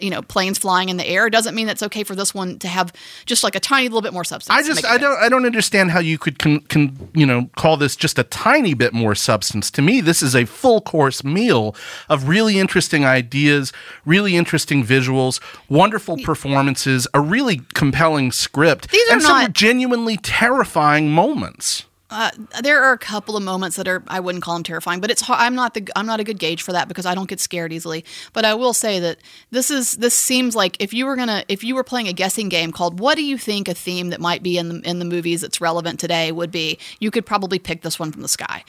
you 0.00 0.10
know 0.10 0.22
planes 0.22 0.58
flying 0.58 0.88
in 0.88 0.96
the 0.96 1.06
air 1.06 1.30
doesn't 1.30 1.54
mean 1.54 1.68
it's 1.68 1.82
okay 1.82 2.04
for 2.04 2.14
this 2.14 2.34
one 2.34 2.58
to 2.60 2.68
have 2.68 2.92
just 3.26 3.42
like 3.42 3.54
a 3.54 3.60
tiny 3.60 3.88
little 3.88 4.02
bit 4.02 4.12
more 4.12 4.24
substance. 4.24 4.56
I 4.56 4.62
just 4.62 4.84
I 4.84 4.98
don't 4.98 5.18
I 5.18 5.28
don't 5.28 5.46
understand 5.46 5.90
how 5.90 6.00
you 6.00 6.18
could 6.18 6.38
can, 6.38 6.60
can 6.60 7.10
you 7.14 7.26
know 7.26 7.50
call 7.56 7.76
this 7.76 7.96
just 7.96 8.18
a 8.18 8.24
tiny 8.24 8.74
bit 8.74 8.92
more 8.92 9.14
substance. 9.14 9.70
To 9.72 9.82
me, 9.82 10.00
this 10.00 10.22
is 10.22 10.34
a 10.34 10.44
full 10.44 10.80
course 10.80 11.24
meal 11.24 11.74
of 12.08 12.28
really 12.28 12.58
interesting 12.58 13.04
ideas, 13.04 13.72
really 14.04 14.36
interesting 14.36 14.84
visuals, 14.84 15.40
wonderful 15.68 16.16
performances, 16.18 17.06
a 17.14 17.20
really 17.20 17.60
compelling 17.74 18.32
script, 18.32 18.90
These 18.90 19.08
are 19.10 19.14
and 19.14 19.22
some 19.22 19.52
genuinely 19.52 20.16
terrifying 20.16 21.10
moments. 21.10 21.84
Uh, 22.14 22.30
there 22.62 22.80
are 22.80 22.92
a 22.92 22.98
couple 22.98 23.36
of 23.36 23.42
moments 23.42 23.76
that 23.76 23.88
are 23.88 24.04
I 24.06 24.20
wouldn't 24.20 24.44
call 24.44 24.54
them 24.54 24.62
terrifying, 24.62 25.00
but 25.00 25.10
it's 25.10 25.28
I'm 25.28 25.56
not 25.56 25.74
the 25.74 25.88
I'm 25.96 26.06
not 26.06 26.20
a 26.20 26.24
good 26.24 26.38
gauge 26.38 26.62
for 26.62 26.70
that 26.70 26.86
because 26.86 27.06
I 27.06 27.14
don't 27.14 27.28
get 27.28 27.40
scared 27.40 27.72
easily. 27.72 28.04
But 28.32 28.44
I 28.44 28.54
will 28.54 28.72
say 28.72 29.00
that 29.00 29.18
this 29.50 29.68
is 29.68 29.92
this 29.92 30.14
seems 30.14 30.54
like 30.54 30.76
if 30.78 30.94
you 30.94 31.06
were 31.06 31.16
gonna 31.16 31.44
if 31.48 31.64
you 31.64 31.74
were 31.74 31.82
playing 31.82 32.06
a 32.06 32.12
guessing 32.12 32.48
game 32.48 32.70
called 32.70 33.00
what 33.00 33.16
do 33.16 33.24
you 33.24 33.36
think 33.36 33.66
a 33.66 33.74
theme 33.74 34.10
that 34.10 34.20
might 34.20 34.44
be 34.44 34.56
in 34.56 34.68
the 34.68 34.88
in 34.88 35.00
the 35.00 35.04
movies 35.04 35.40
that's 35.40 35.60
relevant 35.60 35.98
today 35.98 36.30
would 36.30 36.52
be, 36.52 36.78
you 37.00 37.10
could 37.10 37.26
probably 37.26 37.58
pick 37.58 37.82
this 37.82 37.98
one 37.98 38.12
from 38.12 38.22
the 38.22 38.28
sky, 38.28 38.62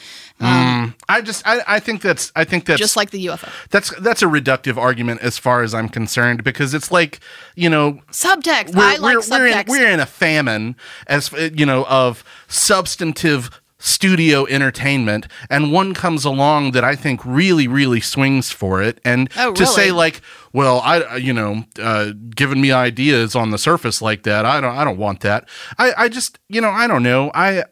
I 1.07 1.21
just 1.21 1.45
I, 1.45 1.61
I 1.67 1.79
think 1.79 2.01
that's 2.01 2.31
I 2.35 2.45
think 2.45 2.65
that's 2.65 2.79
just 2.79 2.97
like 2.97 3.11
the 3.11 3.27
UFO 3.27 3.51
that's 3.69 3.95
that's 3.99 4.23
a 4.23 4.27
reductive 4.27 4.77
argument 4.77 5.21
as 5.21 5.37
far 5.37 5.61
as 5.61 5.75
I'm 5.75 5.89
concerned 5.89 6.43
because 6.43 6.73
it's 6.73 6.91
like 6.91 7.19
you 7.55 7.69
know 7.69 8.01
subtext. 8.11 8.75
we're, 8.75 8.83
I 8.83 8.95
like 8.95 9.17
we're, 9.17 9.37
we're, 9.37 9.47
in, 9.47 9.53
subtext. 9.53 9.67
we're 9.67 9.91
in 9.91 9.99
a 9.99 10.07
famine 10.07 10.75
as 11.05 11.31
you 11.31 11.67
know 11.67 11.85
of 11.85 12.23
substantive 12.47 13.61
studio 13.77 14.45
entertainment 14.47 15.27
and 15.49 15.71
one 15.71 15.93
comes 15.93 16.25
along 16.25 16.71
that 16.71 16.83
i 16.83 16.95
think 16.95 17.23
really 17.25 17.67
really 17.67 17.99
swings 17.99 18.49
for 18.51 18.81
it. 18.81 18.99
And 19.03 19.29
Oh, 19.37 19.53
to 19.53 19.65
say 19.65 19.91
like 19.91 20.21
well 20.53 20.79
i 20.79 21.17
you 21.17 21.33
know 21.33 21.65
uh, 21.79 22.13
giving 22.35 22.61
me 22.61 22.71
ideas 22.71 23.35
on 23.35 23.51
the 23.51 23.57
surface 23.57 24.01
like 24.01 24.23
that 24.23 24.45
i 24.45 24.59
don't 24.61 24.75
i 24.75 24.83
don't 24.83 24.97
want 24.97 25.19
that. 25.21 25.47
I 25.77 25.93
i 25.97 26.09
just 26.09 26.39
you 26.49 26.61
know 26.61 26.69
i 26.69 26.87
don't 26.87 27.03
know. 27.03 27.29
I 27.35 27.65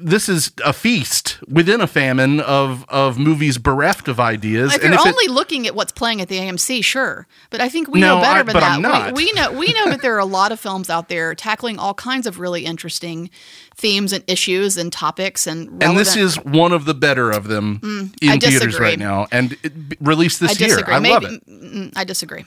this 0.00 0.30
is 0.30 0.50
a 0.64 0.72
feast 0.72 1.38
within 1.46 1.82
a 1.82 1.86
famine 1.86 2.40
of 2.40 2.86
of 2.88 3.18
movies 3.18 3.58
bereft 3.58 4.08
of 4.08 4.18
ideas 4.18 4.74
If 4.74 4.82
and 4.82 4.94
you're 4.94 5.00
if 5.00 5.06
it- 5.06 5.08
only 5.10 5.28
looking 5.28 5.66
at 5.66 5.74
what's 5.74 5.92
playing 5.92 6.22
at 6.22 6.28
the 6.28 6.38
AMC, 6.38 6.82
sure, 6.82 7.26
but 7.50 7.60
I 7.60 7.68
think 7.68 7.88
we 7.88 8.00
No, 8.00 8.16
know 8.16 8.22
better 8.22 8.40
I- 8.40 8.42
than 8.44 8.52
but 8.54 8.60
that. 8.60 8.72
I'm 8.72 8.80
not. 8.82 9.14
We, 9.14 9.26
we 9.26 9.32
know 9.32 9.52
we 9.52 9.72
know 9.74 9.90
that 9.90 10.00
there 10.00 10.14
are 10.14 10.20
a 10.20 10.24
lot 10.38 10.52
of 10.52 10.58
films 10.60 10.88
out 10.88 11.10
there 11.10 11.34
tackling 11.34 11.78
all 11.78 11.92
kinds 11.92 12.26
of 12.26 12.38
really 12.38 12.64
interesting 12.64 13.28
themes 13.76 14.14
and 14.14 14.24
issues 14.26 14.78
and 14.78 14.90
topics 14.90 15.46
and 15.46 15.66
relevant. 15.68 15.82
and 15.82 15.98
this 15.98 16.16
is 16.16 16.36
one 16.44 16.72
of 16.72 16.86
the 16.86 16.94
better 16.94 17.30
of 17.30 17.48
them 17.48 17.80
in 18.22 18.30
I 18.30 18.38
theaters 18.38 18.80
right 18.80 18.98
now 18.98 19.26
and 19.30 19.54
it, 19.62 19.72
released 20.00 20.40
this 20.40 20.52
I 20.52 20.64
year 20.64 20.68
disagree. 20.70 20.94
i 20.94 20.98
Maybe, 20.98 21.12
love 21.12 21.24
it 21.34 21.46
mm, 21.46 21.92
I 21.94 22.04
disagree. 22.04 22.46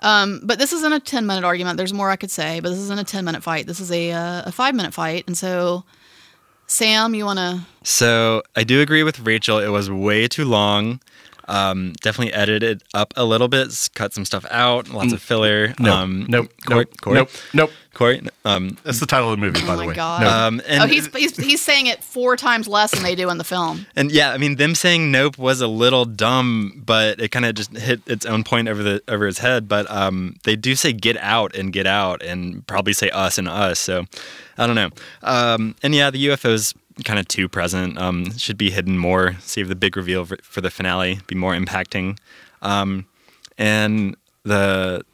Um, 0.00 0.40
but 0.44 0.58
this 0.60 0.72
isn't 0.72 0.92
a 0.92 1.00
ten 1.00 1.26
minute 1.26 1.44
argument. 1.44 1.76
There's 1.76 1.92
more 1.92 2.08
I 2.10 2.16
could 2.16 2.30
say, 2.30 2.60
but 2.60 2.70
this 2.70 2.78
isn't 2.78 2.98
a 3.00 3.04
ten 3.04 3.24
minute 3.24 3.42
fight. 3.42 3.66
This 3.66 3.80
is 3.80 3.90
a 3.90 4.12
uh, 4.12 4.42
a 4.46 4.52
five 4.52 4.76
minute 4.76 4.94
fight, 4.94 5.24
and 5.26 5.36
so. 5.36 5.82
Sam, 6.72 7.14
you 7.14 7.26
want 7.26 7.38
to? 7.38 7.60
So 7.84 8.42
I 8.56 8.64
do 8.64 8.80
agree 8.80 9.02
with 9.02 9.20
Rachel. 9.20 9.58
It 9.58 9.68
was 9.68 9.90
way 9.90 10.26
too 10.26 10.46
long. 10.46 11.00
Um, 11.48 11.92
definitely 12.02 12.32
edited 12.34 12.82
up 12.94 13.12
a 13.16 13.24
little 13.24 13.48
bit, 13.48 13.90
cut 13.94 14.12
some 14.14 14.24
stuff 14.24 14.44
out, 14.50 14.88
lots 14.90 15.12
of 15.12 15.20
filler. 15.22 15.68
Mm. 15.68 15.80
no 15.80 15.92
um, 15.94 16.26
nope 16.28 16.50
Corey, 16.64 16.78
nope 16.86 17.00
Corey, 17.00 17.14
nope 17.16 17.30
nope 17.52 17.70
Corey. 17.94 18.22
Um, 18.44 18.78
that's 18.84 19.00
the 19.00 19.06
title 19.06 19.32
of 19.32 19.38
the 19.38 19.44
movie 19.46 19.60
by 19.60 19.68
Oh 19.74 19.76
the 19.76 19.82
my 19.82 19.86
way 19.88 19.94
god! 19.94 20.22
No. 20.22 20.28
Um, 20.28 20.62
and- 20.66 20.82
oh, 20.84 20.86
he's, 20.86 21.06
he's 21.14 21.36
he's 21.36 21.60
saying 21.60 21.86
it 21.86 22.02
four 22.02 22.36
times 22.36 22.66
less 22.68 22.90
than 22.92 23.02
they 23.02 23.14
do 23.14 23.28
in 23.30 23.38
the 23.38 23.44
film. 23.44 23.86
and 23.96 24.10
yeah, 24.10 24.32
I 24.32 24.38
mean, 24.38 24.56
them 24.56 24.74
saying 24.74 25.10
nope 25.10 25.36
was 25.38 25.60
a 25.60 25.66
little 25.68 26.04
dumb, 26.04 26.82
but 26.86 27.20
it 27.20 27.28
kind 27.30 27.44
of 27.44 27.54
just 27.54 27.76
hit 27.76 28.00
its 28.06 28.24
own 28.24 28.44
point 28.44 28.68
over 28.68 28.82
the 28.82 29.02
over 29.08 29.26
his 29.26 29.38
head. 29.38 29.68
But 29.68 29.90
um, 29.90 30.36
they 30.44 30.56
do 30.56 30.74
say 30.74 30.92
get 30.92 31.16
out 31.18 31.54
and 31.54 31.72
get 31.72 31.86
out, 31.86 32.22
and 32.22 32.66
probably 32.66 32.92
say 32.94 33.10
us 33.10 33.36
and 33.38 33.48
us. 33.48 33.78
So 33.78 34.06
I 34.58 34.66
don't 34.66 34.76
know. 34.76 34.90
Um, 35.22 35.74
and 35.82 35.94
yeah, 35.94 36.10
the 36.10 36.26
UFOs 36.28 36.74
kind 37.04 37.18
of 37.18 37.28
too 37.28 37.48
present. 37.48 37.98
Um, 37.98 38.36
should 38.38 38.58
be 38.58 38.70
hidden 38.70 38.98
more. 38.98 39.36
Save 39.40 39.68
the 39.68 39.74
big 39.74 39.96
reveal 39.96 40.24
for, 40.24 40.60
the 40.60 40.70
finale. 40.70 41.20
Be 41.26 41.34
more 41.34 41.54
impacting. 41.54 42.18
Um, 42.62 43.06
and 43.58 44.16
the 44.44 45.04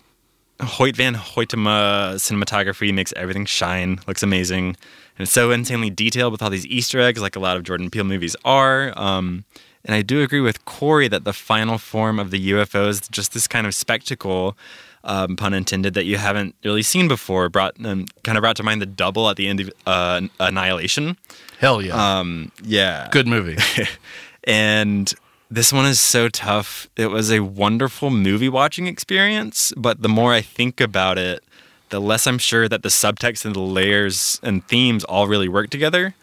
Hoyte 0.60 0.96
Van 0.96 1.14
Hoytema 1.14 2.14
cinematography 2.14 2.92
makes 2.92 3.12
everything 3.16 3.44
shine, 3.44 4.00
looks 4.06 4.22
amazing, 4.22 4.68
and 4.68 5.24
it's 5.24 5.32
so 5.32 5.50
insanely 5.50 5.90
detailed 5.90 6.32
with 6.32 6.42
all 6.42 6.50
these 6.50 6.66
Easter 6.66 7.00
eggs, 7.00 7.20
like 7.20 7.36
a 7.36 7.40
lot 7.40 7.56
of 7.56 7.62
Jordan 7.62 7.90
Peele 7.90 8.04
movies 8.04 8.34
are. 8.44 8.92
Um, 8.98 9.44
and 9.84 9.94
I 9.94 10.02
do 10.02 10.22
agree 10.22 10.40
with 10.40 10.64
Corey 10.64 11.08
that 11.08 11.24
the 11.24 11.32
final 11.32 11.78
form 11.78 12.18
of 12.18 12.30
the 12.30 12.50
UFO 12.50 12.88
is 12.88 13.00
just 13.08 13.32
this 13.32 13.46
kind 13.46 13.66
of 13.66 13.74
spectacle, 13.74 14.56
um, 15.04 15.36
pun 15.36 15.54
intended, 15.54 15.94
that 15.94 16.04
you 16.04 16.16
haven't 16.16 16.54
really 16.64 16.82
seen 16.82 17.08
before. 17.08 17.48
Brought 17.48 17.74
um, 17.84 18.06
kind 18.24 18.36
of 18.38 18.42
brought 18.42 18.56
to 18.56 18.62
mind 18.62 18.82
the 18.82 18.86
double 18.86 19.28
at 19.28 19.36
the 19.36 19.48
end 19.48 19.60
of 19.60 19.70
uh, 19.86 20.20
Annihilation. 20.40 21.16
Hell 21.58 21.82
yeah. 21.82 22.18
Um, 22.18 22.52
yeah, 22.62 23.08
Good 23.10 23.26
movie. 23.26 23.56
and 24.44 25.12
this 25.50 25.72
one 25.72 25.86
is 25.86 26.00
so 26.00 26.28
tough. 26.28 26.88
It 26.96 27.08
was 27.08 27.32
a 27.32 27.40
wonderful 27.40 28.10
movie 28.10 28.48
watching 28.48 28.86
experience, 28.86 29.72
but 29.76 30.02
the 30.02 30.08
more 30.08 30.32
I 30.34 30.40
think 30.40 30.80
about 30.80 31.18
it, 31.18 31.42
the 31.88 32.00
less 32.00 32.26
I'm 32.26 32.38
sure 32.38 32.68
that 32.68 32.82
the 32.82 32.90
subtext 32.90 33.44
and 33.44 33.54
the 33.54 33.60
layers 33.60 34.40
and 34.42 34.66
themes 34.68 35.04
all 35.04 35.26
really 35.26 35.48
work 35.48 35.70
together. 35.70 36.14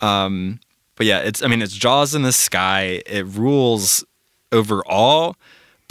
Um, 0.00 0.60
but 0.96 1.06
yeah, 1.06 1.18
it's 1.20 1.42
I 1.42 1.48
mean 1.48 1.62
it's 1.62 1.74
Jaws 1.74 2.14
in 2.14 2.22
the 2.22 2.32
sky. 2.32 3.02
It 3.06 3.26
rules 3.26 4.04
overall, 4.50 5.36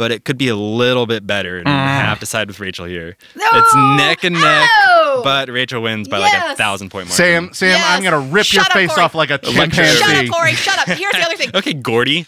but 0.01 0.11
it 0.11 0.25
could 0.25 0.35
be 0.39 0.47
a 0.47 0.55
little 0.55 1.05
bit 1.05 1.27
better. 1.27 1.59
And 1.59 1.69
I 1.69 1.71
mm. 1.71 2.05
have 2.05 2.19
to 2.21 2.25
side 2.25 2.47
with 2.47 2.59
Rachel 2.59 2.85
here. 2.85 3.15
No! 3.35 3.45
It's 3.53 3.75
neck 3.75 4.23
and 4.23 4.33
neck, 4.33 4.67
No! 4.87 5.21
but 5.23 5.47
Rachel 5.47 5.79
wins 5.83 6.07
by 6.07 6.17
like 6.17 6.33
a 6.33 6.55
thousand 6.55 6.89
point 6.89 7.05
margin. 7.05 7.15
Sam, 7.15 7.53
Sam, 7.53 7.69
Yes. 7.69 7.85
I'm 7.87 8.01
gonna 8.03 8.19
rip 8.19 8.51
your 8.51 8.63
up, 8.63 8.71
face 8.71 8.89
Corey. 8.89 9.03
off 9.03 9.13
like 9.13 9.29
a 9.29 9.39
oh 9.43 9.51
Electric. 9.51 9.85
chimpanzee. 9.89 9.99
Shut 9.99 10.25
up, 10.25 10.35
Corey. 10.35 10.53
Shut 10.53 10.79
up. 10.79 10.87
Here's 10.87 11.13
the 11.13 11.21
other 11.21 11.35
thing. 11.35 11.51
Okay, 11.61 11.73
Gordy. 11.73 12.25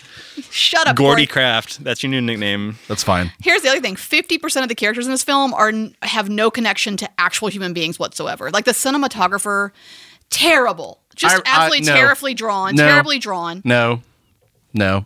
Shut 0.51 0.86
up, 0.86 0.96
Gordy 0.96 1.25
Corey. 1.25 1.34
Craft. 1.34 1.84
That's 1.84 2.03
your 2.03 2.12
new 2.12 2.22
nickname. 2.22 2.77
That's 2.88 3.03
fine. 3.03 3.32
Here's 3.42 3.63
the 3.63 3.70
other 3.70 3.82
thing: 3.82 3.96
fifty 3.96 4.38
percent 4.38 4.63
of 4.63 4.70
the 4.70 4.75
characters 4.75 5.08
in 5.08 5.12
this 5.12 5.24
film 5.24 5.51
are 5.56 5.72
have 6.03 6.30
no 6.30 6.51
connection 6.51 6.96
to 6.98 7.10
actual 7.20 7.48
human 7.48 7.74
beings 7.74 7.98
whatsoever. 7.98 8.51
Like 8.51 8.65
the 8.65 8.74
cinematographer, 8.74 9.72
terrible, 10.30 11.00
just 11.15 11.38
I- 11.38 11.39
I- 11.39 11.42
absolutely 11.63 11.88
no. 11.88 11.96
terribly 11.96 12.34
drawn, 12.36 12.75
No. 12.75 12.88
terribly 12.88 13.18
drawn. 13.18 13.63
No, 13.65 14.03
no. 14.75 15.06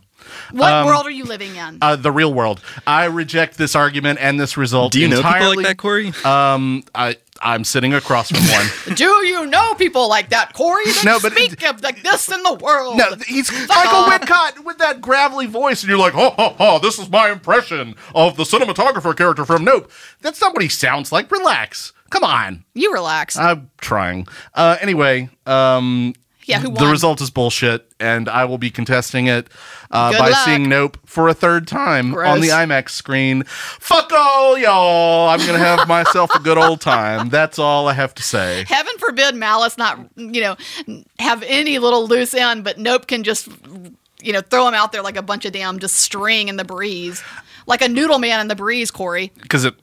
What 0.52 0.86
world 0.86 1.06
are 1.06 1.12
you 1.12 1.26
living 1.26 1.56
in? 1.56 1.80
Uh, 1.82 1.96
the 1.96 2.12
real 2.12 2.34
world. 2.34 2.62
I 2.86 3.06
reject 3.06 3.58
this 3.58 3.76
argument 3.76 4.20
and 4.22 4.40
this 4.40 4.58
result. 4.58 4.94
Do 4.94 5.00
you 5.00 5.08
know 5.08 5.22
people 5.22 5.56
like 5.56 5.66
that, 5.66 5.78
Corey? 5.78 6.12
Um, 6.24 6.84
I 6.96 7.18
I'm 7.42 7.64
sitting 7.64 7.94
across 7.94 8.32
from 8.32 8.40
one. 8.40 8.96
Do 8.96 9.06
you 9.26 9.46
know 9.46 9.74
people 9.76 10.10
like 10.10 10.30
that, 10.30 10.54
Corey? 10.54 10.86
That 10.86 11.06
No, 11.06 11.20
but- 11.20 11.34
speak 11.34 11.64
of 11.68 11.84
like 11.84 12.02
this 12.04 12.32
in 12.32 12.42
the 12.44 12.54
world. 12.56 12.98
No, 12.98 13.16
he's 13.28 13.52
Michael 13.52 13.76
off. 13.76 14.22
Wincott 14.22 14.64
with 14.66 14.78
that 14.80 15.02
gravelly 15.02 15.46
voice, 15.48 15.84
and 15.84 15.90
you're 15.90 16.00
like, 16.00 16.16
oh, 16.16 16.34
oh, 16.38 16.56
oh, 16.60 16.80
this 16.80 17.00
is 17.00 17.10
my 17.10 17.30
impression 17.30 17.96
of 18.16 18.38
the 18.38 18.44
cinematographer 18.44 19.16
character 19.16 19.46
from 19.46 19.64
Nope. 19.64 19.92
That's 20.22 20.42
not 20.42 20.54
what 20.54 20.62
he 20.64 20.70
sounds 20.70 21.12
like. 21.12 21.32
Relax. 21.32 21.94
Come 22.10 22.24
on. 22.24 22.64
you 22.74 22.94
relax. 22.94 23.38
I'm 23.38 23.70
trying. 23.82 24.28
Uh, 24.54 24.78
anyway, 24.80 25.30
um, 25.46 26.14
yeah, 26.48 26.60
who 26.62 26.72
the 26.72 26.88
result 26.88 27.20
is 27.20 27.30
bullshit, 27.30 27.92
and 28.00 28.30
I 28.30 28.46
will 28.46 28.58
be 28.58 28.70
contesting 28.70 29.28
it 29.28 29.50
uh, 29.92 30.18
by 30.18 30.30
luck. 30.30 30.46
seeing 30.46 30.70
Nope 30.70 30.98
for 31.06 31.28
a 31.28 31.34
third 31.34 31.68
time 31.68 32.16
on 32.16 32.40
the 32.40 32.50
IMAX 32.50 32.92
screen. 32.92 33.44
Fuck 33.44 34.12
all 34.14 34.58
y'all. 34.58 35.28
I'm 35.28 35.40
going 35.40 35.60
to 35.60 35.66
have 35.66 35.88
myself 35.90 36.34
a 36.34 36.40
good 36.40 36.58
old 36.58 36.80
time. 36.80 37.28
That's 37.28 37.60
all 37.60 37.90
I 37.90 37.94
have 37.94 38.16
to 38.16 38.24
say. 38.24 38.64
Heaven 38.66 38.98
forbid 38.98 39.36
Malice 39.36 39.78
not, 39.78 40.00
you 40.16 40.42
know, 40.42 40.56
have 41.20 41.44
any 41.44 41.80
little 41.80 42.08
loose 42.08 42.34
end, 42.34 42.64
but 42.64 42.78
Nope 42.80 43.08
can 43.08 43.24
just, 43.24 43.50
you 44.22 44.32
know, 44.32 44.42
throw 44.42 44.70
him 44.70 44.74
out 44.74 44.94
there 44.94 45.02
like 45.02 45.18
a 45.18 45.22
bunch 45.22 45.44
of 45.44 45.52
damn 45.52 45.80
just 45.80 45.98
string 45.98 46.48
in 46.48 46.56
the 46.56 46.66
breeze, 46.66 47.22
like 47.66 47.82
a 47.82 47.90
noodle 47.90 48.20
man 48.20 48.40
in 48.40 48.48
the 48.48 48.56
breeze, 48.56 48.90
Corey. 48.90 49.34
Because 49.42 49.66
it. 49.66 49.76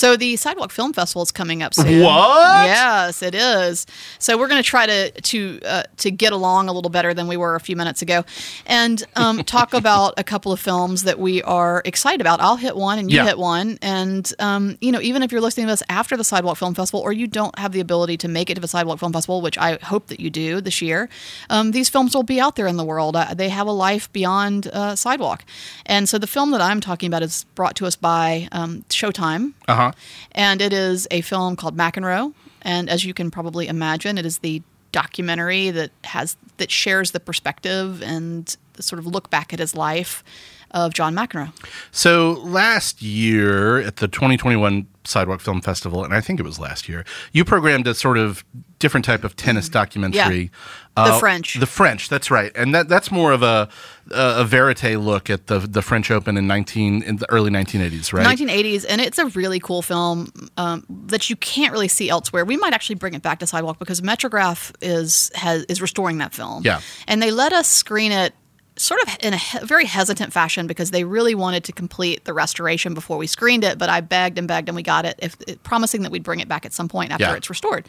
So 0.00 0.16
the 0.16 0.36
Sidewalk 0.36 0.72
Film 0.72 0.94
Festival 0.94 1.20
is 1.20 1.30
coming 1.30 1.62
up 1.62 1.74
soon. 1.74 2.02
What? 2.02 2.64
Yes, 2.64 3.22
it 3.22 3.34
is. 3.34 3.86
So 4.18 4.38
we're 4.38 4.48
going 4.48 4.62
to 4.62 4.66
try 4.66 4.86
to 4.86 5.10
to 5.10 5.60
uh, 5.62 5.82
to 5.98 6.10
get 6.10 6.32
along 6.32 6.70
a 6.70 6.72
little 6.72 6.88
better 6.88 7.12
than 7.12 7.28
we 7.28 7.36
were 7.36 7.54
a 7.54 7.60
few 7.60 7.76
minutes 7.76 8.00
ago, 8.00 8.24
and 8.64 9.04
um, 9.16 9.44
talk 9.56 9.74
about 9.74 10.14
a 10.16 10.24
couple 10.24 10.52
of 10.52 10.58
films 10.58 11.02
that 11.02 11.18
we 11.18 11.42
are 11.42 11.82
excited 11.84 12.22
about. 12.22 12.40
I'll 12.40 12.56
hit 12.56 12.76
one, 12.76 12.98
and 12.98 13.10
you 13.10 13.18
Yeah. 13.18 13.26
hit 13.26 13.36
one, 13.36 13.78
and 13.82 14.32
um, 14.38 14.78
you 14.80 14.90
know, 14.90 15.02
even 15.02 15.22
if 15.22 15.32
you're 15.32 15.42
listening 15.42 15.66
to 15.66 15.72
us 15.74 15.82
after 15.90 16.16
the 16.16 16.24
Sidewalk 16.24 16.56
Film 16.56 16.72
Festival, 16.72 17.00
or 17.00 17.12
you 17.12 17.26
don't 17.26 17.58
have 17.58 17.72
the 17.72 17.80
ability 17.80 18.16
to 18.24 18.28
make 18.28 18.48
it 18.48 18.54
to 18.54 18.60
the 18.62 18.68
Sidewalk 18.68 19.00
Film 19.00 19.12
Festival, 19.12 19.42
which 19.42 19.58
I 19.58 19.76
hope 19.82 20.06
that 20.06 20.18
you 20.18 20.30
do 20.30 20.62
this 20.62 20.80
year, 20.80 21.10
um, 21.50 21.72
these 21.72 21.90
films 21.90 22.14
will 22.14 22.22
be 22.22 22.40
out 22.40 22.56
there 22.56 22.66
in 22.68 22.78
the 22.78 22.84
world. 22.84 23.16
Uh, 23.16 23.34
they 23.34 23.50
have 23.50 23.66
a 23.66 23.72
life 23.72 24.10
beyond 24.14 24.66
uh, 24.72 24.96
Sidewalk, 24.96 25.44
and 25.84 26.08
so 26.08 26.16
the 26.16 26.26
film 26.26 26.52
that 26.52 26.62
I'm 26.62 26.80
talking 26.80 27.06
about 27.08 27.22
is 27.22 27.44
brought 27.54 27.76
to 27.76 27.84
us 27.84 27.96
by 27.96 28.48
um, 28.50 28.86
Showtime 28.88 29.52
Uh 29.68 29.74
huh. 29.74 29.89
And 30.32 30.60
it 30.60 30.72
is 30.72 31.06
a 31.10 31.20
film 31.20 31.56
called 31.56 31.76
McEnroe. 31.76 32.32
And 32.62 32.90
as 32.90 33.04
you 33.04 33.14
can 33.14 33.30
probably 33.30 33.68
imagine, 33.68 34.18
it 34.18 34.26
is 34.26 34.38
the 34.38 34.62
documentary 34.92 35.70
that 35.70 35.90
has 36.04 36.36
that 36.56 36.70
shares 36.70 37.12
the 37.12 37.20
perspective 37.20 38.02
and 38.02 38.56
the 38.74 38.82
sort 38.82 38.98
of 38.98 39.06
look 39.06 39.30
back 39.30 39.52
at 39.52 39.58
his 39.58 39.74
life 39.74 40.24
of 40.72 40.94
John 40.94 41.14
McEnroe. 41.14 41.52
So 41.90 42.32
last 42.42 43.02
year 43.02 43.78
at 43.78 43.96
the 43.96 44.08
2021 44.08 44.86
Sidewalk 45.04 45.40
Film 45.40 45.60
Festival, 45.60 46.04
and 46.04 46.14
I 46.14 46.20
think 46.20 46.38
it 46.38 46.44
was 46.44 46.58
last 46.58 46.88
year, 46.88 47.04
you 47.32 47.44
programmed 47.44 47.86
a 47.86 47.94
sort 47.94 48.18
of 48.18 48.44
different 48.80 49.04
type 49.04 49.22
of 49.22 49.36
tennis 49.36 49.68
documentary. 49.68 50.50
The 50.96 51.16
French. 51.20 51.54
The 51.58 51.66
French, 51.66 52.08
that's 52.08 52.30
right, 52.30 52.50
and 52.54 52.74
that 52.74 52.88
that's 52.88 53.10
more 53.12 53.32
of 53.32 53.42
a 53.42 53.68
a, 54.10 54.40
a 54.40 54.44
verite 54.44 54.98
look 54.98 55.30
at 55.30 55.46
the 55.46 55.60
the 55.60 55.80
French 55.80 56.10
Open 56.10 56.36
in 56.36 56.46
19 56.46 57.02
in 57.04 57.16
the 57.16 57.30
early 57.30 57.50
1980s, 57.50 58.12
right? 58.12 58.26
1980s, 58.26 58.84
and 58.88 59.00
it's 59.00 59.18
a 59.18 59.26
really 59.26 59.60
cool 59.60 59.80
film 59.82 60.30
um, 60.56 60.84
that 61.06 61.30
you 61.30 61.36
can't 61.36 61.72
really 61.72 61.88
see 61.88 62.08
elsewhere. 62.10 62.44
We 62.44 62.56
might 62.56 62.74
actually 62.74 62.96
bring 62.96 63.14
it 63.14 63.22
back 63.22 63.38
to 63.38 63.46
Sidewalk 63.46 63.78
because 63.78 64.00
Metrograph 64.02 64.74
is 64.82 65.30
has 65.36 65.62
is 65.64 65.80
restoring 65.80 66.18
that 66.18 66.34
film. 66.34 66.62
Yeah. 66.64 66.80
and 67.06 67.22
they 67.22 67.30
let 67.30 67.52
us 67.52 67.68
screen 67.68 68.12
it 68.12 68.34
sort 68.76 69.00
of 69.02 69.16
in 69.20 69.34
a 69.34 69.36
he- 69.36 69.58
very 69.60 69.84
hesitant 69.84 70.32
fashion 70.32 70.66
because 70.66 70.90
they 70.90 71.04
really 71.04 71.34
wanted 71.34 71.64
to 71.64 71.72
complete 71.72 72.24
the 72.24 72.32
restoration 72.32 72.94
before 72.94 73.16
we 73.18 73.26
screened 73.26 73.62
it. 73.64 73.78
But 73.78 73.88
I 73.90 74.00
begged 74.00 74.38
and 74.38 74.48
begged, 74.48 74.68
and 74.68 74.76
we 74.76 74.82
got 74.82 75.04
it, 75.04 75.16
if, 75.22 75.36
promising 75.62 76.02
that 76.02 76.10
we'd 76.10 76.22
bring 76.24 76.40
it 76.40 76.48
back 76.48 76.64
at 76.66 76.72
some 76.72 76.88
point 76.88 77.10
after 77.12 77.24
Yeah. 77.24 77.34
it's 77.36 77.48
restored. 77.50 77.86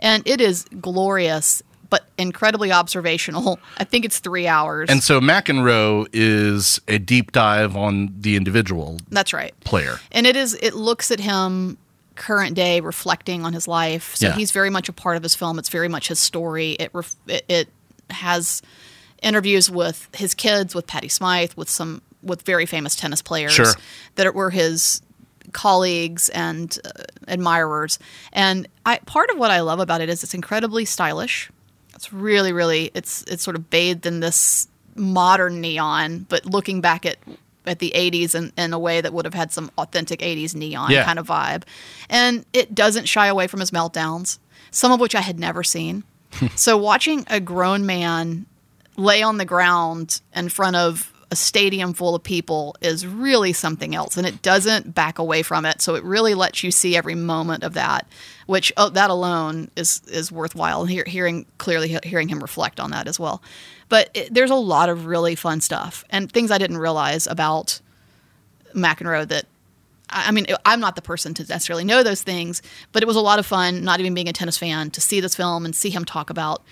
And 0.00 0.26
it 0.26 0.40
is 0.40 0.64
glorious, 0.80 1.62
but 1.88 2.06
incredibly 2.18 2.72
observational. 2.72 3.58
I 3.78 3.84
think 3.84 4.04
it's 4.04 4.18
three 4.18 4.46
hours. 4.48 4.90
and 4.90 5.02
so 5.02 5.20
McEnroe 5.20 6.06
is 6.12 6.80
a 6.88 6.98
deep 6.98 7.32
dive 7.32 7.76
on 7.76 8.12
the 8.20 8.36
individual 8.36 8.98
That's 9.10 9.32
right. 9.32 9.58
player. 9.60 10.00
and 10.12 10.26
it 10.26 10.36
is 10.36 10.54
it 10.60 10.74
looks 10.74 11.10
at 11.10 11.20
him 11.20 11.78
current 12.16 12.54
day 12.56 12.80
reflecting 12.80 13.44
on 13.44 13.52
his 13.52 13.68
life 13.68 14.14
so 14.16 14.28
Yeah. 14.28 14.34
he's 14.34 14.50
very 14.50 14.70
much 14.70 14.88
a 14.88 14.92
part 14.92 15.18
of 15.18 15.22
his 15.22 15.34
film 15.34 15.58
it's 15.58 15.68
very 15.68 15.86
much 15.88 16.08
his 16.08 16.18
story 16.18 16.70
it 16.72 16.90
ref, 16.94 17.14
it, 17.26 17.44
it 17.48 17.68
has 18.08 18.62
interviews 19.22 19.70
with 19.70 20.08
his 20.14 20.34
kids 20.34 20.74
with 20.74 20.86
Patty 20.86 21.08
Smyth 21.08 21.56
with 21.58 21.68
some 21.68 22.00
with 22.22 22.40
very 22.42 22.64
famous 22.66 22.96
tennis 22.96 23.20
players 23.22 23.52
Sure. 23.52 23.72
that 24.14 24.34
were 24.34 24.48
his 24.50 25.02
colleagues 25.52 26.28
and 26.30 26.78
uh, 26.84 26.90
admirers. 27.28 27.98
And 28.32 28.68
I 28.84 28.98
part 28.98 29.30
of 29.30 29.38
what 29.38 29.50
I 29.50 29.60
love 29.60 29.80
about 29.80 30.00
it 30.00 30.08
is 30.08 30.22
it's 30.22 30.34
incredibly 30.34 30.84
stylish. 30.84 31.50
It's 31.94 32.12
really 32.12 32.52
really 32.52 32.90
it's 32.94 33.22
it's 33.24 33.42
sort 33.42 33.56
of 33.56 33.70
bathed 33.70 34.06
in 34.06 34.20
this 34.20 34.68
modern 34.94 35.60
neon 35.60 36.24
but 36.28 36.46
looking 36.46 36.80
back 36.80 37.04
at 37.04 37.16
at 37.66 37.80
the 37.80 37.92
80s 37.94 38.34
in, 38.34 38.52
in 38.56 38.72
a 38.72 38.78
way 38.78 39.00
that 39.00 39.12
would 39.12 39.24
have 39.24 39.34
had 39.34 39.50
some 39.52 39.70
authentic 39.76 40.20
80s 40.20 40.54
neon 40.54 40.90
Yeah. 40.90 41.04
kind 41.04 41.18
of 41.18 41.26
vibe. 41.26 41.64
And 42.08 42.46
it 42.52 42.74
doesn't 42.74 43.06
shy 43.06 43.26
away 43.26 43.46
from 43.46 43.60
his 43.60 43.70
meltdowns 43.70 44.38
some 44.70 44.92
of 44.92 45.00
which 45.00 45.14
i 45.14 45.20
had 45.20 45.38
never 45.38 45.62
seen. 45.64 46.04
So 46.54 46.76
watching 46.76 47.24
a 47.28 47.40
grown 47.40 47.86
man 47.86 48.46
lay 48.96 49.22
on 49.22 49.38
the 49.38 49.44
ground 49.44 50.20
in 50.34 50.48
front 50.48 50.76
of 50.76 51.12
a 51.30 51.36
stadium 51.36 51.92
full 51.92 52.14
of 52.14 52.22
people 52.22 52.76
is 52.80 53.06
really 53.06 53.52
something 53.52 53.94
else 53.94 54.16
and 54.16 54.26
it 54.26 54.42
doesn't 54.42 54.94
back 54.94 55.18
away 55.18 55.42
from 55.42 55.64
it. 55.64 55.80
So 55.82 55.94
it 55.94 56.04
really 56.04 56.34
lets 56.34 56.62
you 56.62 56.70
see 56.70 56.96
every 56.96 57.14
moment 57.14 57.64
of 57.64 57.74
that 57.74 58.06
which 58.46 58.72
oh, 58.76 58.88
that 58.88 59.10
alone 59.10 59.70
is 59.76 60.02
is 60.06 60.32
worthwhile 60.32 60.82
and 60.82 60.90
hearing 60.90 61.46
clearly 61.58 61.98
hearing 62.04 62.28
him 62.28 62.40
reflect 62.40 62.80
on 62.80 62.90
that 62.92 63.08
as 63.08 63.20
well. 63.20 63.42
But 63.88 64.10
it, 64.14 64.32
there's 64.32 64.50
a 64.50 64.56
lot 64.56 64.88
of 64.88 65.06
really 65.06 65.34
fun 65.34 65.60
stuff 65.60 66.04
and 66.10 66.30
things 66.30 66.50
i 66.50 66.58
didn't 66.58 66.78
realize 66.78 67.26
about 67.26 67.80
mcenroe 68.74 69.26
that 69.28 69.44
I 70.08 70.28
I 70.28 70.30
mean, 70.30 70.46
I'm 70.64 70.80
not 70.80 70.94
the 70.94 71.02
person 71.02 71.34
to 71.34 71.42
necessarily 71.42 71.84
know 71.84 72.02
those 72.02 72.22
things, 72.22 72.62
but 72.92 73.02
it 73.02 73.06
was 73.06 73.16
a 73.16 73.20
lot 73.20 73.40
of 73.40 73.46
fun, 73.46 73.82
not 73.82 73.98
even 73.98 74.14
being 74.14 74.28
a 74.28 74.32
tennis 74.32 74.56
fan, 74.56 74.90
to 74.92 75.00
see 75.00 75.20
this 75.20 75.34
film 75.34 75.64
and 75.64 75.74
see 75.74 75.90
him 75.90 76.04
talk 76.04 76.30
about 76.30 76.62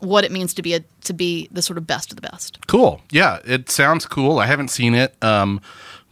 what 0.00 0.24
it 0.24 0.30
means 0.32 0.54
to 0.54 0.62
be 0.62 0.74
a 0.74 0.80
to 1.02 1.12
be 1.12 1.48
the 1.50 1.62
sort 1.62 1.78
of 1.78 1.86
best 1.86 2.10
of 2.12 2.16
the 2.16 2.22
best. 2.28 2.58
Cool. 2.66 3.00
Yeah, 3.10 3.38
it 3.44 3.70
sounds 3.70 4.06
cool. 4.06 4.38
I 4.38 4.46
haven't 4.46 4.68
seen 4.68 4.94
it, 4.94 5.14
um, 5.22 5.60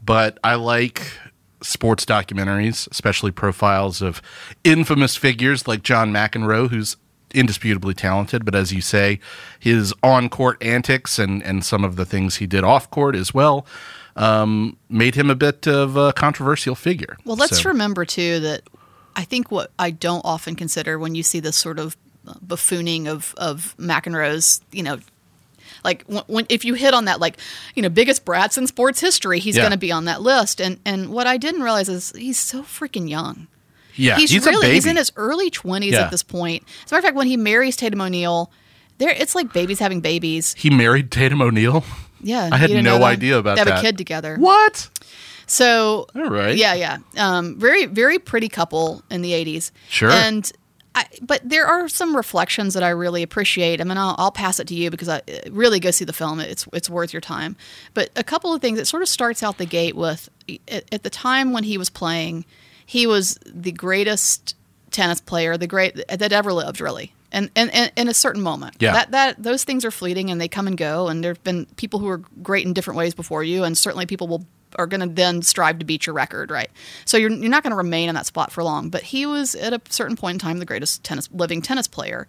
but 0.05 0.39
I 0.45 0.55
like 0.57 1.03
sports 1.63 2.05
documentaries, 2.05 2.89
especially 2.91 3.31
profiles 3.31 4.03
of 4.03 4.21
infamous 4.65 5.17
figures 5.17 5.67
like 5.67 5.83
John 5.83 6.13
McEnroe, 6.13 6.69
who's 6.71 6.97
indisputably 7.35 7.93
talented, 7.95 8.45
but 8.45 8.55
as 8.55 8.73
you 8.73 8.81
say, 8.81 9.19
his 9.59 9.93
on 10.03 10.29
court 10.29 10.63
antics 10.63 11.19
and, 11.19 11.43
and 11.43 11.65
some 11.65 11.85
of 11.85 11.97
the 11.97 12.05
things 12.07 12.37
he 12.37 12.47
did 12.47 12.63
off 12.65 12.89
court 12.91 13.15
as 13.17 13.35
well 13.35 13.67
um, 14.15 14.77
made 14.89 15.15
him 15.17 15.29
a 15.29 15.35
bit 15.35 15.67
of 15.67 15.97
a 15.97 16.13
controversial 16.13 16.75
figure. 16.75 17.17
Well, 17.25 17.37
let's 17.37 17.63
So- 17.63 17.69
remember 17.71 18.05
too 18.05 18.41
that 18.41 18.63
I 19.17 19.25
think 19.25 19.51
what 19.51 19.71
I 19.79 19.91
don't 19.91 20.23
often 20.25 20.55
consider 20.57 20.99
when 20.99 21.15
you 21.15 21.23
see 21.23 21.41
this 21.41 21.57
sort 21.57 21.79
of 21.79 21.97
buffooning 22.47 23.07
of 23.07 23.35
of 23.37 23.75
McEnroe's, 23.79 24.61
you 24.73 24.83
know, 24.83 24.99
like 25.85 26.05
when, 26.27 26.47
if 26.49 26.65
you 26.65 26.75
hit 26.75 26.95
on 26.95 27.05
that, 27.07 27.21
like 27.21 27.39
you 27.75 27.83
know, 27.83 27.89
biggest 27.89 28.25
brats 28.25 28.59
in 28.59 28.67
sports 28.67 29.01
history, 29.01 29.39
he's 29.39 29.57
Yeah. 29.57 29.63
going 29.63 29.73
to 29.73 29.79
be 29.79 29.93
on 29.93 30.05
that 30.07 30.23
list. 30.23 30.61
And 30.61 30.79
and 30.85 31.11
what 31.11 31.27
I 31.27 31.37
didn't 31.37 31.63
realize 31.63 31.89
is 31.89 32.13
he's 32.17 32.39
so 32.39 32.63
freaking 32.63 33.09
young. 33.09 33.47
yeah, 33.95 34.17
he's, 34.17 34.31
he's, 34.31 34.45
really 34.45 34.73
he's 34.73 34.85
in 34.87 34.97
his 34.97 35.11
early 35.17 35.49
twenties 35.51 35.93
Yeah. 35.95 36.03
at 36.03 36.11
this 36.11 36.23
point. 36.23 36.63
As 36.85 36.93
a 36.93 36.95
matter 36.95 36.99
of 37.01 37.05
fact, 37.05 37.17
when 37.17 37.27
he 37.29 37.37
marries 37.37 37.77
Tatum 37.77 38.01
O'Neal, 38.01 38.51
there 38.99 39.11
it's 39.11 39.35
like 39.35 39.53
babies 39.53 39.79
having 39.79 40.01
babies. 40.01 40.55
he 40.59 40.71
married 40.71 41.11
Tatum 41.11 41.41
O'Neal. 41.43 41.85
Yeah, 42.23 42.49
I 42.51 42.57
had 42.57 42.71
no 42.83 43.05
idea 43.05 43.39
about 43.39 43.57
that. 43.57 43.65
they 43.67 43.71
have 43.71 43.83
that. 43.83 43.85
a 43.87 43.89
kid 43.89 43.99
together. 43.99 44.37
What? 44.37 44.89
So 45.47 46.07
All 46.17 46.29
right. 46.31 46.57
yeah, 46.57 46.75
yeah, 46.75 46.99
um, 47.17 47.59
very 47.61 47.87
very 47.87 48.19
pretty 48.19 48.49
couple 48.49 49.03
in 49.11 49.23
the 49.23 49.33
'80s. 49.33 49.71
Sure. 49.89 50.11
and. 50.11 50.51
I, 50.97 51.07
but 51.21 51.47
there 51.47 51.67
are 51.67 51.89
some 51.89 52.17
reflections 52.17 52.73
that 52.73 52.83
I 52.83 52.89
really 52.89 53.23
appreciate. 53.23 53.83
I 53.83 53.85
mean, 53.85 53.99
I'll, 53.99 54.15
I'll 54.19 54.33
pass 54.33 54.59
it 54.59 54.67
to 54.69 54.75
you 54.75 54.91
because 54.91 55.11
I 55.11 55.21
really 55.51 55.79
go 55.79 55.91
see 55.91 56.07
the 56.07 56.15
film. 56.15 56.41
It's 56.41 56.67
it's 56.73 56.89
worth 56.89 57.13
your 57.13 57.21
time. 57.21 57.55
But 57.93 58.11
a 58.17 58.25
couple 58.25 58.55
of 58.55 58.63
things. 58.63 58.79
It 58.79 58.87
sort 58.87 59.03
of 59.03 59.09
starts 59.09 59.43
out 59.43 59.59
the 59.59 59.67
gate 59.67 59.95
with 59.95 60.31
at, 60.69 60.93
at 60.93 61.03
the 61.03 61.11
time 61.11 61.53
when 61.53 61.65
he 61.65 61.77
was 61.77 61.91
playing, 61.91 62.47
he 62.87 63.07
was 63.07 63.39
the 63.45 63.73
greatest 63.73 64.57
tennis 64.91 65.21
player, 65.21 65.59
the 65.59 65.67
great 65.67 66.03
that 66.09 66.33
ever 66.33 66.53
lived, 66.53 66.81
really. 66.81 67.13
And 67.33 67.51
and, 67.57 67.73
and 67.75 67.93
in 67.97 68.09
a 68.09 68.15
certain 68.15 68.43
moment, 68.43 68.77
Yeah. 68.79 68.93
that 68.93 69.11
that 69.11 69.43
those 69.43 69.65
things 69.65 69.85
are 69.85 69.91
fleeting 69.91 70.31
and 70.31 70.41
they 70.41 70.49
come 70.49 70.67
and 70.67 70.77
go. 70.79 71.09
And 71.09 71.23
there've 71.25 71.43
been 71.45 71.67
people 71.77 71.99
who 72.01 72.09
are 72.09 72.19
great 72.43 72.65
in 72.67 72.73
different 72.73 72.99
ways 72.99 73.15
before 73.15 73.43
you, 73.43 73.65
and 73.65 73.77
certainly 73.77 74.07
people 74.07 74.29
will 74.29 74.47
are 74.79 74.87
going 74.87 75.01
to 75.01 75.07
then 75.07 75.41
strive 75.43 75.79
to 75.79 75.85
beat 75.87 76.07
your 76.07 76.15
record, 76.15 76.51
right? 76.51 76.71
So 77.05 77.17
you're 77.17 77.31
you're 77.31 77.51
not 77.51 77.63
going 77.63 77.71
to 77.71 77.77
remain 77.77 78.09
in 78.09 78.15
that 78.15 78.27
spot 78.27 78.53
for 78.53 78.63
long. 78.63 78.91
But 78.91 79.03
he 79.03 79.27
was 79.27 79.55
at 79.55 79.73
a 79.73 79.81
certain 79.89 80.17
point 80.17 80.35
in 80.37 80.39
time 80.39 80.59
the 80.59 80.65
greatest 80.67 81.03
tennis 81.03 81.29
living 81.33 81.63
tennis 81.63 81.89
player, 81.89 82.27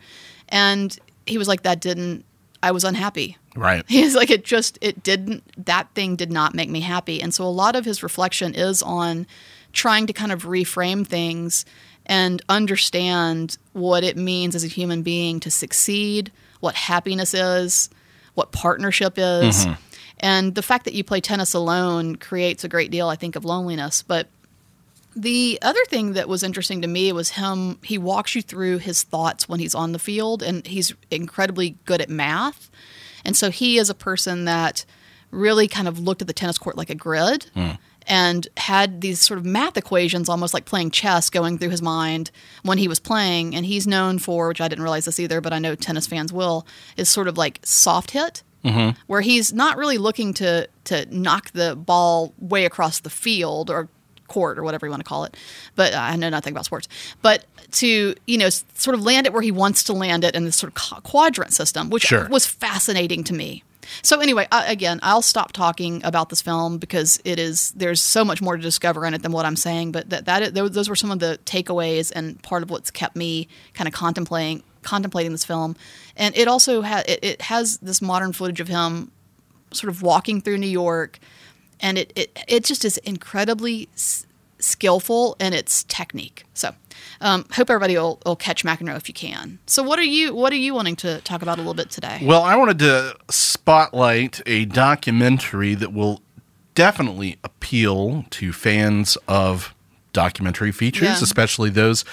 and 0.50 0.98
he 1.26 1.38
was 1.38 1.48
like 1.48 1.64
that 1.64 1.80
didn't. 1.80 2.26
I 2.64 2.72
was 2.72 2.84
unhappy. 2.84 3.38
Right. 3.56 3.84
He's 3.90 4.16
like 4.16 4.32
it 4.32 4.44
just 4.44 4.78
it 4.82 5.04
didn't 5.04 5.44
that 5.66 5.90
thing 5.94 6.16
did 6.16 6.32
not 6.32 6.56
make 6.56 6.70
me 6.70 6.80
happy. 6.82 7.22
And 7.22 7.34
so 7.34 7.44
a 7.44 7.50
lot 7.50 7.76
of 7.76 7.86
his 7.86 8.02
reflection 8.02 8.56
is 8.56 8.82
on 8.82 9.28
trying 9.74 10.08
to 10.08 10.14
kind 10.14 10.32
of 10.32 10.44
reframe 10.44 11.06
things 11.06 11.66
and 12.08 12.42
understand 12.50 13.58
what 13.74 14.04
it 14.04 14.18
means 14.18 14.56
as 14.56 14.64
a 14.64 14.68
human 14.68 15.04
being 15.04 15.40
to 15.42 15.52
succeed, 15.52 16.32
what 16.62 16.74
happiness 16.74 17.34
is, 17.34 17.90
what 18.34 18.52
partnership 18.52 19.14
is. 19.18 19.66
Mm-hmm. 19.66 19.74
And 20.20 20.56
the 20.56 20.64
fact 20.64 20.86
that 20.86 20.96
you 20.96 21.04
play 21.04 21.22
tennis 21.22 21.54
alone 21.54 22.16
creates 22.16 22.64
a 22.64 22.70
great 22.70 22.90
deal 22.90 23.08
I 23.08 23.16
think 23.16 23.36
of 23.36 23.46
loneliness, 23.46 24.02
but 24.02 24.28
the 25.16 25.58
other 25.62 25.84
thing 25.86 26.14
that 26.14 26.30
was 26.30 26.44
interesting 26.44 26.82
to 26.84 26.88
me 26.88 27.12
was 27.12 27.32
him 27.32 27.80
he 27.84 27.98
walks 27.98 28.36
you 28.36 28.42
through 28.42 28.78
his 28.78 29.04
thoughts 29.04 29.50
when 29.50 29.60
he's 29.60 29.74
on 29.74 29.92
the 29.92 30.00
field 30.00 30.44
and 30.44 30.66
he's 30.66 30.94
incredibly 31.10 31.76
good 31.86 32.02
at 32.02 32.10
math. 32.10 32.70
And 33.26 33.36
so 33.36 33.50
he 33.50 33.78
is 33.78 33.90
a 33.90 33.96
person 33.96 34.46
that 34.46 34.86
really 35.32 35.68
kind 35.68 35.88
of 35.88 36.00
looked 36.00 36.22
at 36.22 36.28
the 36.28 36.34
tennis 36.34 36.58
court 36.58 36.78
like 36.78 36.92
a 36.92 36.96
grid 36.96 37.48
mm. 37.56 37.78
And 38.08 38.48
had 38.58 39.02
these 39.02 39.20
sort 39.20 39.38
of 39.38 39.46
math 39.46 39.78
equations 39.78 40.30
almost 40.30 40.54
like 40.54 40.66
playing 40.66 40.92
chess 40.92 41.30
going 41.30 41.58
through 41.58 41.70
his 41.70 41.82
mind 41.82 42.32
when 42.64 42.78
he 42.78 42.88
was 42.88 43.00
playing 43.00 43.56
and 43.56 43.66
he's 43.66 43.86
known 43.86 44.18
for 44.20 44.48
which 44.48 44.62
I 44.62 44.68
didn't 44.68 44.84
realize 44.84 45.06
this 45.06 45.20
either 45.20 45.42
but 45.42 45.54
I 45.54 45.60
know 45.60 45.76
tennis 45.76 46.08
fans 46.08 46.32
will 46.34 46.66
is 46.96 47.10
sort 47.10 47.28
of 47.28 47.38
like 47.38 47.60
soft 47.64 48.12
hit 48.12 48.44
where 49.08 49.22
he's 49.22 49.54
not 49.54 49.78
really 49.78 49.98
looking 49.98 50.34
to 50.36 50.68
to 50.86 51.06
knock 51.10 51.52
the 51.52 51.76
ball 51.76 52.34
way 52.40 52.66
across 52.66 53.00
the 53.00 53.10
field 53.10 53.70
or 53.70 53.88
court 54.28 54.60
or 54.60 54.64
whatever 54.64 54.86
you 54.86 54.90
want 54.90 55.00
to 55.02 55.08
call 55.08 55.24
it. 55.24 55.38
But 55.76 55.94
uh, 55.94 56.00
I 56.00 56.18
know 56.18 56.28
nothing 56.28 56.52
about 56.52 56.66
sports. 56.66 56.90
But 57.22 57.46
to 57.74 58.14
you 58.26 58.38
know 58.38 58.50
sort 58.50 58.94
of 58.94 59.02
land 59.04 59.26
it 59.26 59.32
where 59.32 59.42
he 59.42 59.52
wants 59.52 59.84
to 59.86 59.94
land 59.94 60.26
it 60.26 60.36
in 60.36 60.44
this 60.44 60.58
sort 60.58 60.74
of 60.76 61.04
quadrant 61.04 61.54
system, 61.54 61.90
which 61.90 62.04
Sure. 62.04 62.28
was 62.30 62.46
fascinating 62.46 63.24
to 63.26 63.34
me. 63.34 63.64
So 64.02 64.20
anyway, 64.20 64.48
uh, 64.52 64.64
again, 64.68 65.00
I'll 65.04 65.22
stop 65.22 65.52
talking 65.52 66.02
about 66.04 66.30
this 66.30 66.42
film 66.42 66.78
because 66.78 67.20
it 67.24 67.40
is 67.40 67.72
there's 67.72 68.02
so 68.02 68.24
much 68.26 68.42
more 68.42 68.56
to 68.56 68.62
discover 68.62 69.06
in 69.06 69.14
it 69.14 69.22
than 69.22 69.32
what 69.32 69.46
I'm 69.46 69.56
saying. 69.56 69.92
But 69.92 70.10
that 70.10 70.26
that 70.26 70.54
those 70.54 70.90
were 70.90 70.96
some 70.96 71.12
of 71.12 71.20
the 71.20 71.40
takeaways 71.46 72.12
and 72.16 72.42
part 72.44 72.64
of 72.64 72.70
what's 72.70 72.92
kept 72.92 73.16
me 73.16 73.48
kind 73.74 73.88
of 73.88 73.94
contemplating 73.94 74.64
contemplating 74.84 75.32
this 75.32 75.46
film. 75.46 75.76
And 76.16 76.36
it 76.36 76.48
also 76.48 76.84
it, 76.84 77.20
it 77.22 77.42
has 77.44 77.78
this 77.80 78.02
modern 78.02 78.34
footage 78.34 78.60
of 78.60 78.68
him 78.68 79.12
sort 79.72 79.90
of 79.90 80.02
walking 80.02 80.42
through 80.42 80.58
New 80.58 80.68
York, 80.68 81.20
and 81.80 81.98
it 81.98 82.14
it, 82.16 82.40
it 82.48 82.64
just 82.64 82.86
is 82.86 82.98
incredibly 83.00 83.90
s- 83.94 84.26
skillful 84.60 85.36
in 85.40 85.54
its 85.54 85.84
technique. 85.84 86.46
So, 86.54 86.74
um, 87.22 87.46
hope 87.54 87.70
everybody 87.70 87.96
will, 87.98 88.20
will 88.26 88.36
catch 88.36 88.64
McEnroe 88.64 88.96
if 88.98 89.08
you 89.08 89.14
can. 89.14 89.60
So, 89.66 89.84
what 89.84 90.00
are 90.00 90.04
you 90.04 90.34
what 90.36 90.52
are 90.54 90.58
you 90.58 90.74
wanting 90.74 90.96
to 90.98 91.22
talk 91.22 91.42
about 91.42 91.58
a 91.58 91.62
little 91.62 91.74
bit 91.74 91.90
today? 91.90 92.20
Well, 92.24 92.44
I 92.44 92.56
wanted 92.56 92.80
to 92.80 93.16
spotlight 93.30 94.42
a 94.46 94.66
documentary 94.66 95.76
that 95.76 95.94
will 95.94 96.22
definitely 96.76 97.38
appeal 97.44 98.26
to 98.30 98.54
fans 98.54 99.18
of 99.28 99.74
documentary 100.14 100.72
features, 100.72 101.08
Yeah. 101.10 101.20
especially 101.22 101.70
those, 101.70 102.04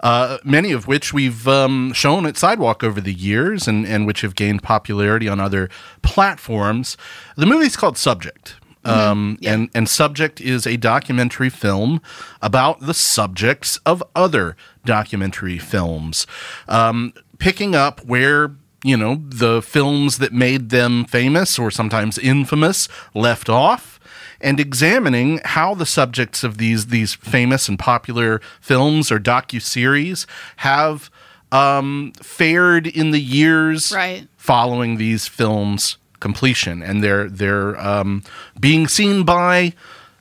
uh, 0.00 0.38
many 0.42 0.72
of 0.72 0.88
which 0.88 1.12
we've 1.12 1.46
um, 1.46 1.92
shown 1.92 2.26
at 2.26 2.36
Sidewalk 2.36 2.82
over 2.82 3.00
the 3.00 3.12
years 3.12 3.68
and, 3.68 3.86
and 3.86 4.04
which 4.06 4.22
have 4.22 4.34
gained 4.34 4.62
popularity 4.62 5.28
on 5.28 5.38
other 5.38 5.68
platforms. 6.02 6.96
The 7.36 7.46
movie's 7.46 7.76
called 7.76 7.96
Subject. 7.96 8.56
Um, 8.84 9.38
Yeah. 9.40 9.54
and, 9.54 9.70
and 9.74 9.88
Subject 9.88 10.40
is 10.40 10.66
a 10.66 10.76
documentary 10.76 11.50
film 11.50 12.00
about 12.40 12.80
the 12.80 12.94
subjects 12.94 13.78
of 13.86 14.02
other 14.16 14.56
documentary 14.84 15.58
films, 15.58 16.26
um, 16.68 17.12
picking 17.38 17.74
up 17.74 18.04
where 18.04 18.50
you 18.84 18.96
know 18.96 19.22
the 19.28 19.62
films 19.62 20.18
that 20.18 20.32
made 20.32 20.70
them 20.70 21.04
famous 21.04 21.58
or 21.58 21.70
sometimes 21.70 22.18
infamous 22.18 22.88
left 23.14 23.48
off, 23.48 24.00
and 24.40 24.58
examining 24.58 25.40
how 25.44 25.72
the 25.74 25.86
subjects 25.86 26.42
of 26.42 26.58
these 26.58 26.86
these 26.88 27.14
famous 27.14 27.68
and 27.68 27.78
popular 27.78 28.40
films 28.60 29.12
or 29.12 29.20
docu 29.20 29.62
series 29.62 30.26
have 30.56 31.08
um, 31.52 32.12
fared 32.20 32.86
in 32.88 33.12
the 33.12 33.20
years 33.20 33.92
Right. 33.92 34.26
following 34.36 34.96
these 34.96 35.28
films 35.28 35.98
completion 36.22 36.82
and 36.82 37.02
they're 37.02 37.28
they're 37.28 37.78
um, 37.78 38.22
being 38.58 38.86
seen 38.88 39.24
by 39.24 39.74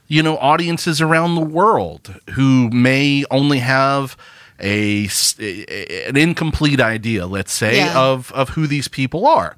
you 0.07 0.21
know 0.21 0.35
audiences 0.39 0.99
around 0.99 1.35
the 1.35 1.41
world 1.41 2.19
who 2.31 2.69
may 2.71 3.23
only 3.31 3.59
have 3.59 4.17
a, 4.61 5.05
s- 5.05 5.35
a- 5.39 6.05
an 6.07 6.15
incomplete 6.17 6.79
idea 6.79 7.25
let's 7.25 7.51
say 7.51 7.77
Yeah. 7.77 7.99
of 7.99 8.31
of 8.33 8.49
who 8.49 8.67
these 8.67 8.87
people 8.87 9.25
are 9.25 9.55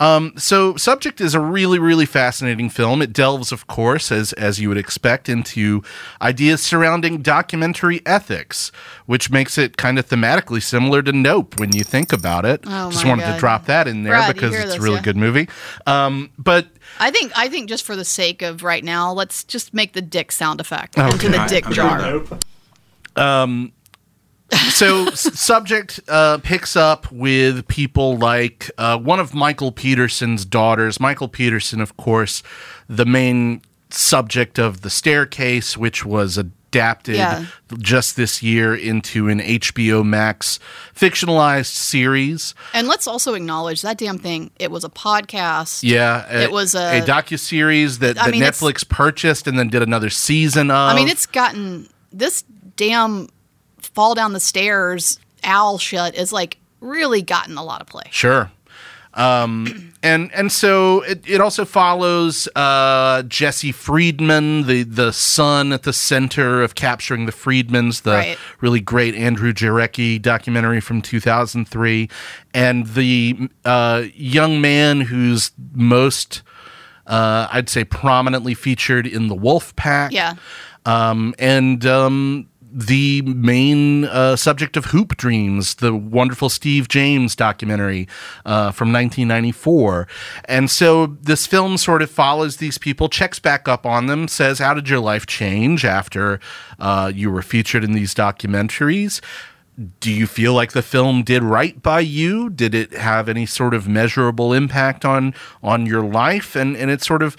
um, 0.00 0.32
so 0.36 0.76
subject 0.76 1.20
is 1.20 1.34
a 1.34 1.40
really 1.40 1.78
really 1.78 2.06
fascinating 2.06 2.68
film 2.68 3.00
it 3.02 3.12
delves 3.12 3.52
of 3.52 3.66
course 3.66 4.12
as 4.12 4.32
as 4.34 4.58
you 4.60 4.68
would 4.68 4.78
expect 4.78 5.28
into 5.28 5.82
ideas 6.20 6.62
surrounding 6.62 7.22
documentary 7.22 8.00
ethics 8.04 8.70
which 9.06 9.30
makes 9.30 9.56
it 9.58 9.76
kind 9.76 9.98
of 9.98 10.06
thematically 10.08 10.62
similar 10.62 11.02
to 11.02 11.12
nope 11.12 11.58
when 11.58 11.72
you 11.74 11.82
think 11.84 12.12
about 12.12 12.44
it 12.44 12.60
Oh, 12.66 12.90
just 12.90 13.04
my 13.04 13.10
wanted 13.10 13.32
to 13.32 13.38
drop 13.38 13.66
that 13.66 13.88
in 13.88 14.02
there 14.02 14.12
Brad, 14.14 14.34
because 14.34 14.52
hear 14.54 14.62
it's 14.62 14.74
a 14.74 14.80
really 14.80 14.96
yeah? 14.96 15.02
good 15.02 15.16
movie. 15.16 15.48
Um, 15.86 16.30
but 16.38 16.66
I 17.00 17.10
think 17.10 17.32
I 17.36 17.48
think 17.48 17.68
just 17.68 17.84
for 17.84 17.96
the 17.96 18.04
sake 18.04 18.42
of 18.42 18.62
right 18.62 18.84
now, 18.84 19.12
let's 19.12 19.44
just 19.44 19.72
make 19.74 19.92
the 19.94 20.02
dick 20.02 20.30
sound 20.32 20.60
effect 20.60 20.98
Okay. 20.98 21.10
into 21.10 21.28
the 21.30 21.46
dick 21.48 21.66
jar. 21.70 22.22
So 24.70 25.06
subject 25.10 26.00
uh, 26.08 26.38
picks 26.38 26.76
up 26.76 27.10
with 27.12 27.66
people 27.68 28.16
like 28.18 28.70
uh, 28.78 28.98
one 28.98 29.20
of 29.20 29.34
Michael 29.34 29.72
Peterson's 29.72 30.44
daughters. 30.44 31.00
Michael 31.00 31.28
Peterson, 31.28 31.80
of 31.80 31.96
course, 31.96 32.42
the 32.88 33.06
main 33.06 33.62
subject 33.90 34.58
of 34.58 34.80
the 34.82 34.90
staircase, 34.90 35.76
which 35.76 36.04
was 36.04 36.38
adapted 36.38 37.16
Yeah. 37.16 37.44
just 37.78 38.16
this 38.16 38.42
year 38.42 38.74
into 38.74 39.28
an 39.28 39.40
HBO 39.40 40.02
Max 40.04 40.58
fictionalized 40.96 41.66
series. 41.74 42.54
And 42.72 42.88
let's 42.88 43.06
also 43.06 43.34
acknowledge 43.34 43.82
that 43.82 43.98
damn 43.98 44.18
thing. 44.18 44.50
It 44.58 44.70
was 44.70 44.82
a 44.84 44.88
podcast. 44.88 45.82
Yeah, 45.82 46.24
a, 46.30 46.42
It 46.44 46.52
was 46.52 46.74
a- 46.74 47.00
a 47.00 47.02
docu 47.02 47.38
series 47.38 47.98
that, 47.98 48.18
I 48.18 48.24
that 48.26 48.30
mean, 48.30 48.42
Netflix 48.42 48.88
purchased 48.88 49.46
and 49.46 49.58
then 49.58 49.68
did 49.68 49.82
another 49.82 50.08
season 50.10 50.70
of. 50.70 50.76
I 50.90 50.94
mean, 50.94 51.08
it's 51.08 51.26
gotten 51.26 51.88
this 52.10 52.44
damn 52.76 53.28
fall 53.82 54.14
down 54.14 54.32
the 54.32 54.40
stairs 54.40 55.18
owl 55.44 55.78
shit 55.78 56.14
is 56.14 56.32
like 56.32 56.56
really 56.80 57.22
gotten 57.22 57.56
a 57.56 57.64
lot 57.64 57.80
of 57.80 57.86
play. 57.86 58.04
Sure. 58.10 58.50
Um, 59.14 59.92
and 60.02 60.32
and 60.32 60.50
so 60.50 61.02
it, 61.02 61.22
it 61.28 61.40
also 61.40 61.64
follows 61.66 62.48
uh, 62.56 63.22
Jesse 63.24 63.72
Friedman, 63.72 64.66
the 64.66 64.84
the 64.84 65.12
son 65.12 65.72
at 65.72 65.82
the 65.82 65.92
center 65.92 66.62
of 66.62 66.74
capturing 66.74 67.26
the 67.26 67.32
Friedmans, 67.32 68.02
the 68.02 68.12
Right. 68.12 68.38
really 68.60 68.80
great 68.80 69.14
Andrew 69.14 69.52
Jarecki 69.52 70.20
documentary 70.20 70.80
from 70.80 71.02
2003, 71.02 72.08
and 72.54 72.86
the 72.86 73.50
uh, 73.66 74.04
young 74.14 74.60
man 74.62 75.02
who's 75.02 75.50
most, 75.74 76.42
uh, 77.06 77.48
I'd 77.52 77.68
say, 77.68 77.84
prominently 77.84 78.54
featured 78.54 79.06
in 79.06 79.28
the 79.28 79.34
Wolf 79.34 79.76
Pack. 79.76 80.12
Yeah. 80.12 80.34
Um, 80.86 81.34
and 81.38 81.84
um, 81.86 82.48
the 82.72 83.22
main 83.22 84.04
uh, 84.06 84.36
subject 84.36 84.76
of 84.76 84.86
Hoop 84.86 85.16
Dreams, 85.16 85.76
the 85.76 85.94
wonderful 85.94 86.48
Steve 86.48 86.88
James 86.88 87.36
documentary 87.36 88.08
uh, 88.46 88.72
from 88.72 88.92
1994. 88.92 90.08
And 90.46 90.70
so 90.70 91.06
this 91.06 91.46
film 91.46 91.76
sort 91.76 92.02
of 92.02 92.10
follows 92.10 92.56
these 92.56 92.78
people, 92.78 93.08
checks 93.08 93.38
back 93.38 93.68
up 93.68 93.84
on 93.84 94.06
them, 94.06 94.26
says, 94.28 94.58
How 94.58 94.74
did 94.74 94.88
your 94.88 95.00
life 95.00 95.26
change 95.26 95.84
after 95.84 96.40
uh, 96.78 97.12
you 97.14 97.30
were 97.30 97.42
featured 97.42 97.84
in 97.84 97.92
these 97.92 98.14
documentaries? 98.14 99.20
do 100.00 100.12
you 100.12 100.26
feel 100.26 100.52
like 100.52 100.72
the 100.72 100.82
film 100.82 101.22
did 101.22 101.42
right 101.42 101.80
by 101.82 102.00
you? 102.00 102.50
Did 102.50 102.74
it 102.74 102.92
have 102.92 103.26
any 103.26 103.46
sort 103.46 103.72
of 103.72 103.88
measurable 103.88 104.52
impact 104.52 105.04
on 105.04 105.34
on 105.62 105.86
your 105.86 106.02
life? 106.02 106.54
And 106.54 106.76
and 106.76 106.90
it 106.90 107.02
sort 107.02 107.22
of 107.22 107.36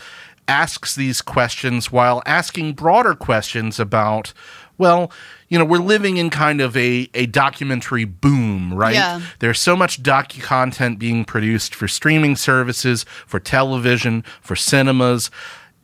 asks 0.48 0.96
these 0.96 1.22
questions 1.22 1.91
while 1.91 2.22
asking 2.26 2.74
broader 2.74 3.15
questions 3.15 3.80
about 3.80 4.34
well, 4.78 5.12
you 5.50 5.58
know, 5.60 5.66
we're 5.66 5.78
living 5.78 6.18
in 6.18 6.30
kind 6.30 6.62
of 6.62 6.76
a, 6.76 7.10
a 7.14 7.26
documentary 7.28 8.06
boom, 8.06 8.74
right? 8.74 8.96
Yeah. 8.96 9.22
There's 9.40 9.60
so 9.60 9.76
much 9.76 10.02
docu 10.02 10.42
content 10.42 11.00
being 11.00 11.26
produced 11.26 11.76
for 11.76 11.88
streaming 11.88 12.36
services, 12.36 13.06
for 13.28 13.40
television, 13.40 14.24
for 14.42 14.56
cinemas 14.56 15.30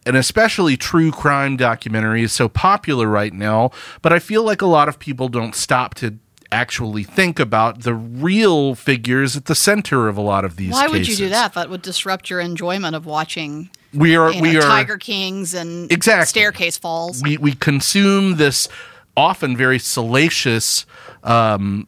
and 0.05 0.15
especially 0.15 0.77
true 0.77 1.11
crime 1.11 1.57
documentary 1.57 2.23
is 2.23 2.31
so 2.31 2.49
popular 2.49 3.07
right 3.07 3.33
now. 3.33 3.69
But 4.01 4.13
I 4.13 4.19
feel 4.19 4.43
like 4.43 4.61
a 4.61 4.65
lot 4.65 4.87
of 4.87 4.97
people 4.97 5.27
don't 5.27 5.53
stop 5.53 5.93
to 5.95 6.17
actually 6.51 7.03
think 7.03 7.39
about 7.39 7.81
the 7.81 7.93
real 7.93 8.75
figures 8.75 9.35
at 9.35 9.45
the 9.45 9.55
center 9.55 10.07
of 10.07 10.17
a 10.17 10.21
lot 10.21 10.45
of 10.45 10.55
these 10.55 10.71
Why 10.71 10.87
would 10.87 11.07
you 11.07 11.15
do 11.15 11.29
that? 11.29 11.53
That 11.53 11.69
would 11.69 11.81
disrupt 11.81 12.29
your 12.29 12.39
enjoyment 12.39 12.95
of 12.95 13.05
watching 13.05 13.69
We 13.93 14.15
are 14.15 14.31
you 14.31 14.41
we 14.41 14.57
are 14.57 14.61
Tiger 14.61 14.97
Kings 14.97 15.53
and 15.53 15.91
Exactly. 15.91 16.25
staircase 16.27 16.77
falls. 16.77 17.21
we 17.23 17.37
we 17.37 17.53
consume 17.53 18.35
this 18.37 18.67
often 19.17 19.57
very 19.57 19.79
salacious 19.79 20.85
um, 21.23 21.87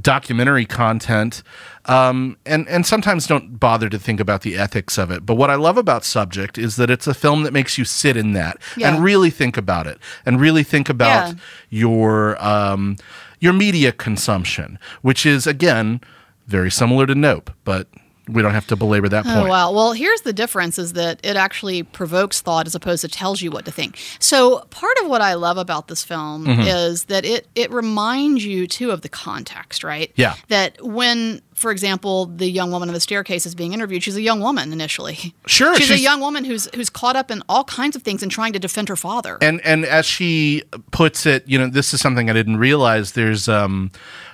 documentary 0.00 0.64
content 0.64 1.42
um, 1.86 2.36
and 2.46 2.66
and 2.68 2.86
sometimes 2.86 3.26
don't 3.26 3.58
bother 3.60 3.88
to 3.88 3.98
think 3.98 4.20
about 4.20 4.42
the 4.42 4.56
ethics 4.56 4.96
of 4.98 5.10
it. 5.10 5.26
But 5.26 5.34
what 5.34 5.50
I 5.50 5.56
love 5.56 5.76
about 5.76 6.04
Subject 6.04 6.56
is 6.56 6.76
that 6.76 6.90
it's 6.90 7.06
a 7.06 7.14
film 7.14 7.42
that 7.42 7.52
makes 7.52 7.76
you 7.76 7.84
sit 7.84 8.16
in 8.16 8.32
that 8.32 8.56
Yeah. 8.76 8.94
and 8.94 9.02
really 9.04 9.30
think 9.30 9.56
about 9.56 9.86
it 9.86 9.98
and 10.24 10.40
really 10.40 10.62
think 10.62 10.88
about 10.88 11.28
Yeah. 11.28 11.34
your 11.70 12.42
um, 12.44 12.96
your 13.40 13.52
media 13.52 13.92
consumption, 13.92 14.78
which 15.02 15.26
is 15.26 15.46
again 15.46 16.00
very 16.46 16.70
similar 16.70 17.06
to 17.06 17.14
Nope, 17.14 17.50
but 17.64 17.88
we 18.28 18.40
don't 18.40 18.52
have 18.52 18.66
to 18.68 18.76
belabor 18.76 19.08
that 19.08 19.24
point. 19.24 19.36
Oh 19.36 19.40
point. 19.40 19.50
wow! 19.50 19.72
Well, 19.72 19.92
here's 19.92 20.20
the 20.22 20.32
difference: 20.32 20.78
is 20.78 20.92
that 20.92 21.18
it 21.24 21.36
actually 21.36 21.82
provokes 21.82 22.40
thought 22.40 22.66
as 22.66 22.74
opposed 22.74 23.00
to 23.02 23.08
tells 23.08 23.42
you 23.42 23.50
what 23.50 23.64
to 23.64 23.72
think. 23.72 23.98
So 24.20 24.60
part 24.70 24.96
of 25.02 25.08
what 25.08 25.20
I 25.20 25.34
love 25.34 25.56
about 25.58 25.88
this 25.88 26.04
film 26.04 26.46
Mm-hmm. 26.46 26.62
is 26.62 27.04
that 27.04 27.24
it 27.24 27.48
it 27.54 27.70
reminds 27.70 28.44
you 28.44 28.66
too 28.66 28.90
of 28.90 29.00
the 29.02 29.08
context, 29.08 29.82
right? 29.84 30.12
Yeah. 30.16 30.34
That 30.48 30.80
when, 30.84 31.42
for 31.54 31.70
example, 31.70 32.26
the 32.26 32.48
young 32.48 32.70
woman 32.70 32.88
on 32.88 32.94
the 32.94 33.00
staircase 33.00 33.44
is 33.46 33.54
being 33.54 33.72
interviewed, 33.72 34.02
she's 34.02 34.16
a 34.16 34.22
young 34.22 34.40
woman 34.40 34.72
initially. 34.72 35.34
Sure, 35.46 35.74
she's, 35.76 35.90
a 35.90 35.98
young 35.98 36.20
woman 36.20 36.44
who's 36.44 36.68
who's 36.74 36.90
caught 36.90 37.16
up 37.16 37.30
in 37.30 37.42
all 37.48 37.64
kinds 37.64 37.96
of 37.96 38.02
things 38.02 38.22
and 38.22 38.30
trying 38.30 38.52
to 38.52 38.58
defend 38.58 38.88
her 38.88 38.96
father. 38.96 39.38
and 39.42 39.60
and 39.62 39.84
as 39.84 40.06
she 40.06 40.62
puts 40.90 41.26
it, 41.26 41.46
you 41.48 41.58
know, 41.58 41.66
this 41.66 41.92
is 41.92 42.00
something 42.00 42.30
I 42.30 42.32
didn't 42.32 42.56
realize. 42.58 43.12
There's 43.12 43.48
um, 43.48 43.90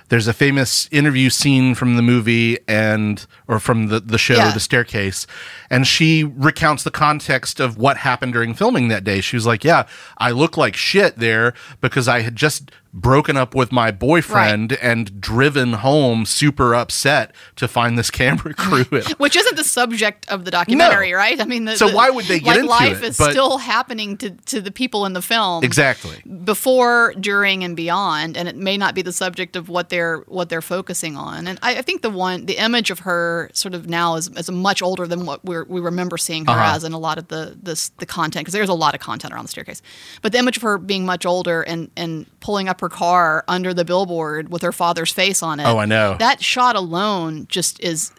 there's 0.09 0.27
a 0.27 0.33
famous 0.33 0.87
interview 0.91 1.29
scene 1.29 1.75
from 1.75 1.95
the 1.95 2.01
movie 2.01 2.57
and 2.67 3.25
or 3.47 3.59
from 3.59 3.87
the 3.87 3.99
the 3.99 4.17
show, 4.17 4.35
Yeah. 4.35 4.51
The 4.51 4.59
Staircase, 4.59 5.25
and 5.69 5.87
she 5.87 6.23
recounts 6.23 6.83
the 6.83 6.91
context 6.91 7.59
of 7.59 7.77
what 7.77 7.97
happened 7.97 8.33
during 8.33 8.53
filming 8.53 8.89
that 8.89 9.03
day. 9.03 9.21
She 9.21 9.35
was 9.35 9.45
like, 9.45 9.63
"Yeah, 9.63 9.85
I 10.17 10.31
look 10.31 10.57
like 10.57 10.75
shit 10.75 11.17
there 11.17 11.53
because 11.81 12.07
I 12.07 12.21
had 12.21 12.35
just." 12.35 12.71
Broken 12.93 13.37
up 13.37 13.53
with 13.53 13.71
my 13.71 13.91
boyfriend 13.91 14.73
and 14.81 15.21
driven 15.21 15.73
home 15.73 16.25
super 16.25 16.73
upset 16.73 17.33
to 17.55 17.67
find 17.67 17.97
this 17.99 18.09
camera 18.09 18.53
crew 18.57 18.83
which 19.17 19.35
isn't 19.35 19.55
the 19.57 19.63
subject 19.63 20.27
of 20.29 20.43
the 20.45 20.51
documentary, 20.51 21.13
right? 21.13 21.39
I 21.39 21.45
mean, 21.45 21.65
the, 21.65 21.77
So 21.77 21.89
the- 21.89 21.95
why 21.95 22.09
would 22.09 22.25
they 22.25 22.39
get 22.39 22.65
like 22.65 22.81
life 22.81 23.03
it? 23.03 23.09
is 23.09 23.17
But- 23.17 23.31
still 23.31 23.59
happening 23.59 24.17
to 24.17 24.31
to 24.31 24.59
the 24.61 24.71
people 24.71 25.05
in 25.05 25.13
the 25.13 25.21
film 25.21 25.63
exactly 25.63 26.17
before, 26.43 27.13
during, 27.19 27.63
and 27.63 27.75
beyond, 27.75 28.35
and 28.35 28.47
it 28.47 28.55
may 28.55 28.75
not 28.77 28.95
be 28.95 29.01
the 29.03 29.13
subject 29.13 29.55
of 29.55 29.69
what 29.69 29.89
they're 29.89 30.19
what 30.27 30.49
they're 30.49 30.61
focusing 30.61 31.15
on. 31.15 31.47
And 31.47 31.59
I, 31.61 31.77
I 31.77 31.81
think 31.83 32.01
the 32.01 32.09
one 32.09 32.45
the 32.47 32.57
image 32.57 32.89
of 32.89 32.99
her 32.99 33.49
sort 33.53 33.75
of 33.75 33.87
now 33.87 34.15
is, 34.15 34.29
is 34.29 34.49
much 34.49 34.81
older 34.81 35.05
than 35.05 35.25
what 35.27 35.43
we're, 35.45 35.63
we 35.65 35.79
remember 35.79 36.17
seeing 36.17 36.45
her 36.45 36.51
Uh-huh. 36.53 36.75
as 36.75 36.83
in 36.83 36.93
a 36.93 36.99
lot 36.99 37.17
of 37.19 37.27
the 37.27 37.55
this 37.61 37.89
the 37.99 38.05
content 38.05 38.45
because 38.45 38.53
there's 38.53 38.69
a 38.69 38.73
lot 38.73 38.95
of 38.95 38.99
content 38.99 39.33
around 39.33 39.45
the 39.45 39.49
staircase. 39.51 39.81
But 40.23 40.31
the 40.31 40.39
image 40.39 40.57
of 40.57 40.63
her 40.63 40.77
being 40.79 41.05
much 41.05 41.25
older 41.25 41.61
and 41.61 41.91
and 41.95 42.25
pulling 42.39 42.67
up 42.67 42.78
her 42.79 42.89
car 42.89 43.43
under 43.47 43.73
the 43.73 43.85
billboard 43.85 44.49
with 44.49 44.61
her 44.61 44.71
father's 44.71 45.11
face 45.11 45.41
on 45.43 45.59
it. 45.59 45.65
Oh, 45.65 45.77
I 45.77 45.85
know. 45.85 46.15
that 46.19 46.41
shot 46.43 46.75
alone 46.75 47.47
just 47.49 47.79
is 47.81 48.11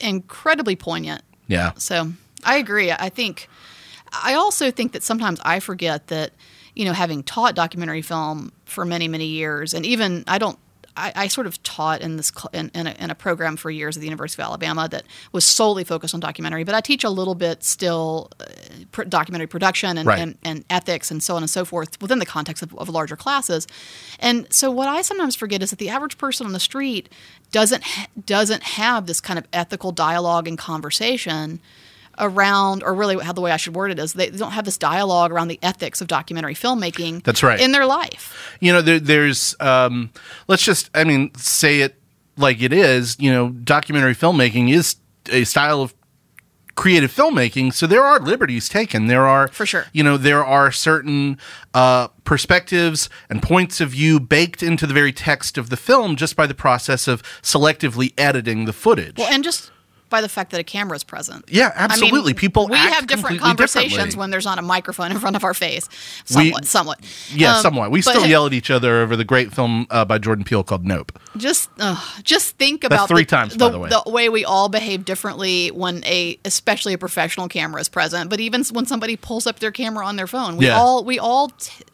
incredibly 0.00 0.76
poignant. 0.76 1.22
yeah 1.46 1.72
So 1.76 2.12
I 2.44 2.56
agree. 2.56 2.90
I 2.92 3.08
think 3.08 3.48
I 4.12 4.34
also 4.34 4.70
think 4.70 4.92
that 4.92 5.02
sometimes 5.02 5.40
I 5.44 5.60
forget 5.60 6.08
that 6.08 6.32
you 6.74 6.84
know 6.84 6.92
having 6.92 7.22
taught 7.22 7.54
documentary 7.54 8.02
film 8.02 8.52
for 8.64 8.84
many 8.84 9.08
many 9.08 9.26
years, 9.26 9.74
and 9.74 9.84
even 9.86 10.24
I 10.26 10.38
don't. 10.38 10.58
I, 10.96 11.12
I 11.14 11.26
sort 11.28 11.46
of 11.46 11.60
taught 11.62 12.00
in 12.02 12.16
this 12.16 12.32
cl- 12.34 12.50
in, 12.52 12.70
in, 12.74 12.86
a, 12.86 12.92
in 12.98 13.10
a 13.10 13.14
program 13.14 13.56
for 13.56 13.70
years 13.70 13.96
at 13.96 14.00
the 14.00 14.06
University 14.06 14.40
of 14.40 14.46
Alabama 14.46 14.88
that 14.90 15.02
was 15.32 15.44
solely 15.44 15.82
focused 15.84 16.14
on 16.14 16.20
documentary, 16.20 16.62
but 16.64 16.74
I 16.74 16.80
teach 16.80 17.02
a 17.04 17.10
little 17.10 17.34
bit 17.34 17.64
still 17.64 18.30
uh, 18.40 18.44
pr- 18.92 19.02
documentary 19.04 19.48
production 19.48 19.98
and, 19.98 20.06
Right. 20.06 20.18
and, 20.20 20.38
and 20.44 20.64
ethics 20.70 21.10
and 21.10 21.22
so 21.22 21.34
on 21.36 21.42
and 21.42 21.50
so 21.50 21.64
forth 21.64 22.00
within 22.00 22.20
the 22.20 22.26
context 22.26 22.62
of, 22.62 22.74
of 22.78 22.88
larger 22.88 23.16
classes. 23.16 23.66
And 24.20 24.46
so 24.52 24.70
what 24.70 24.88
I 24.88 25.02
sometimes 25.02 25.34
forget 25.34 25.62
is 25.62 25.70
that 25.70 25.78
the 25.78 25.88
average 25.88 26.16
person 26.16 26.46
on 26.46 26.52
the 26.52 26.60
street 26.60 27.08
doesn't 27.50 27.82
ha- 27.84 28.06
doesn't 28.24 28.62
have 28.62 29.06
this 29.06 29.20
kind 29.20 29.38
of 29.38 29.46
ethical 29.52 29.90
dialogue 29.92 30.46
and 30.46 30.56
conversation 30.56 31.60
around, 32.18 32.82
or 32.82 32.94
really 32.94 33.16
how 33.22 33.32
the 33.32 33.40
way 33.40 33.50
I 33.50 33.56
should 33.56 33.74
word 33.74 33.90
it 33.90 33.98
is, 33.98 34.12
they 34.14 34.30
don't 34.30 34.52
have 34.52 34.64
this 34.64 34.78
dialogue 34.78 35.32
around 35.32 35.48
the 35.48 35.58
ethics 35.62 36.00
of 36.00 36.06
documentary 36.08 36.54
filmmaking. 36.54 37.22
That's 37.24 37.42
right. 37.42 37.60
in 37.60 37.72
their 37.72 37.86
life. 37.86 38.56
you 38.60 38.72
know 38.72 38.82
there, 38.82 39.00
there's 39.00 39.54
um 39.60 40.10
let's 40.48 40.64
just 40.64 40.90
i 40.94 41.04
mean 41.04 41.30
say 41.36 41.80
it 41.80 42.00
like 42.36 42.60
it 42.62 42.72
is 42.72 43.16
you 43.20 43.30
know 43.32 43.50
documentary 43.50 44.14
filmmaking 44.14 44.72
is 44.72 44.96
a 45.30 45.44
style 45.44 45.80
of 45.82 45.94
creative 46.76 47.12
filmmaking 47.14 47.72
so 47.72 47.86
there 47.86 48.02
are 48.02 48.18
liberties 48.18 48.68
taken 48.68 49.06
there 49.06 49.26
are 49.28 49.46
For 49.48 49.64
sure. 49.64 49.86
you 49.92 50.02
know 50.02 50.16
there 50.16 50.44
are 50.44 50.72
certain 50.72 51.38
uh 51.72 52.08
perspectives 52.24 53.08
and 53.30 53.40
points 53.40 53.80
of 53.80 53.90
view 53.90 54.18
baked 54.18 54.60
into 54.60 54.84
the 54.86 54.92
very 54.94 55.12
text 55.12 55.56
of 55.56 55.70
the 55.70 55.76
film 55.76 56.16
just 56.16 56.34
by 56.34 56.48
the 56.48 56.54
process 56.54 57.06
of 57.06 57.22
selectively 57.42 58.12
editing 58.18 58.64
the 58.64 58.72
footage 58.72 59.16
Well, 59.18 59.32
and 59.32 59.44
just 59.44 59.70
by 60.14 60.20
the 60.20 60.28
fact 60.28 60.52
that 60.52 60.60
a 60.60 60.64
camera 60.64 60.94
is 60.94 61.02
present. 61.02 61.44
Yeah, 61.48 61.72
I 61.74 61.82
mean, 61.82 61.90
absolutely. 61.90 62.34
People 62.34 62.68
we 62.68 62.76
have 62.78 63.08
different 63.08 63.40
conversations 63.40 64.16
when 64.16 64.30
there's 64.30 64.44
not 64.44 64.60
a 64.60 64.62
microphone 64.62 65.10
in 65.10 65.18
front 65.18 65.34
of 65.34 65.42
our 65.42 65.54
face. 65.54 65.88
We- 66.36 66.52
Somewhat, 66.52 66.64
somewhat. 66.66 67.00
yeah 67.34 67.56
Um, 67.56 67.62
somewhat 67.62 67.90
we 67.90 68.00
but 68.00 68.10
still 68.14 68.26
yell 68.34 68.46
at 68.46 68.52
each 68.52 68.70
other 68.70 69.00
over 69.02 69.16
the 69.16 69.24
great 69.24 69.52
film 69.52 69.86
uh, 69.90 70.04
by 70.04 70.18
jordan 70.18 70.44
peele 70.44 70.62
called 70.62 70.84
nope 70.86 71.10
Just, 71.36 71.68
uh, 71.80 71.96
just 72.22 72.56
think 72.58 72.84
about 72.84 73.08
three 73.08 73.22
the, 73.24 73.26
times, 73.36 73.56
the, 73.56 73.58
by 73.66 73.88
the 74.04 74.10
way. 74.10 74.28
we 74.28 74.44
all 74.44 74.68
behave 74.68 75.04
differently 75.04 75.72
when 75.72 76.04
a, 76.04 76.38
especially 76.44 76.92
a 76.92 76.98
professional 76.98 77.48
camera 77.48 77.80
is 77.80 77.88
present. 77.88 78.30
But 78.30 78.38
even 78.38 78.62
when 78.72 78.86
somebody 78.86 79.16
pulls 79.16 79.46
up 79.48 79.58
their 79.58 79.72
camera 79.72 80.06
on 80.06 80.14
their 80.16 80.28
phone, 80.28 80.56
we 80.58 80.66
Yeah. 80.66 80.78
all, 80.78 81.02
we 81.04 81.18
all, 81.18 81.48
t- 81.48 81.84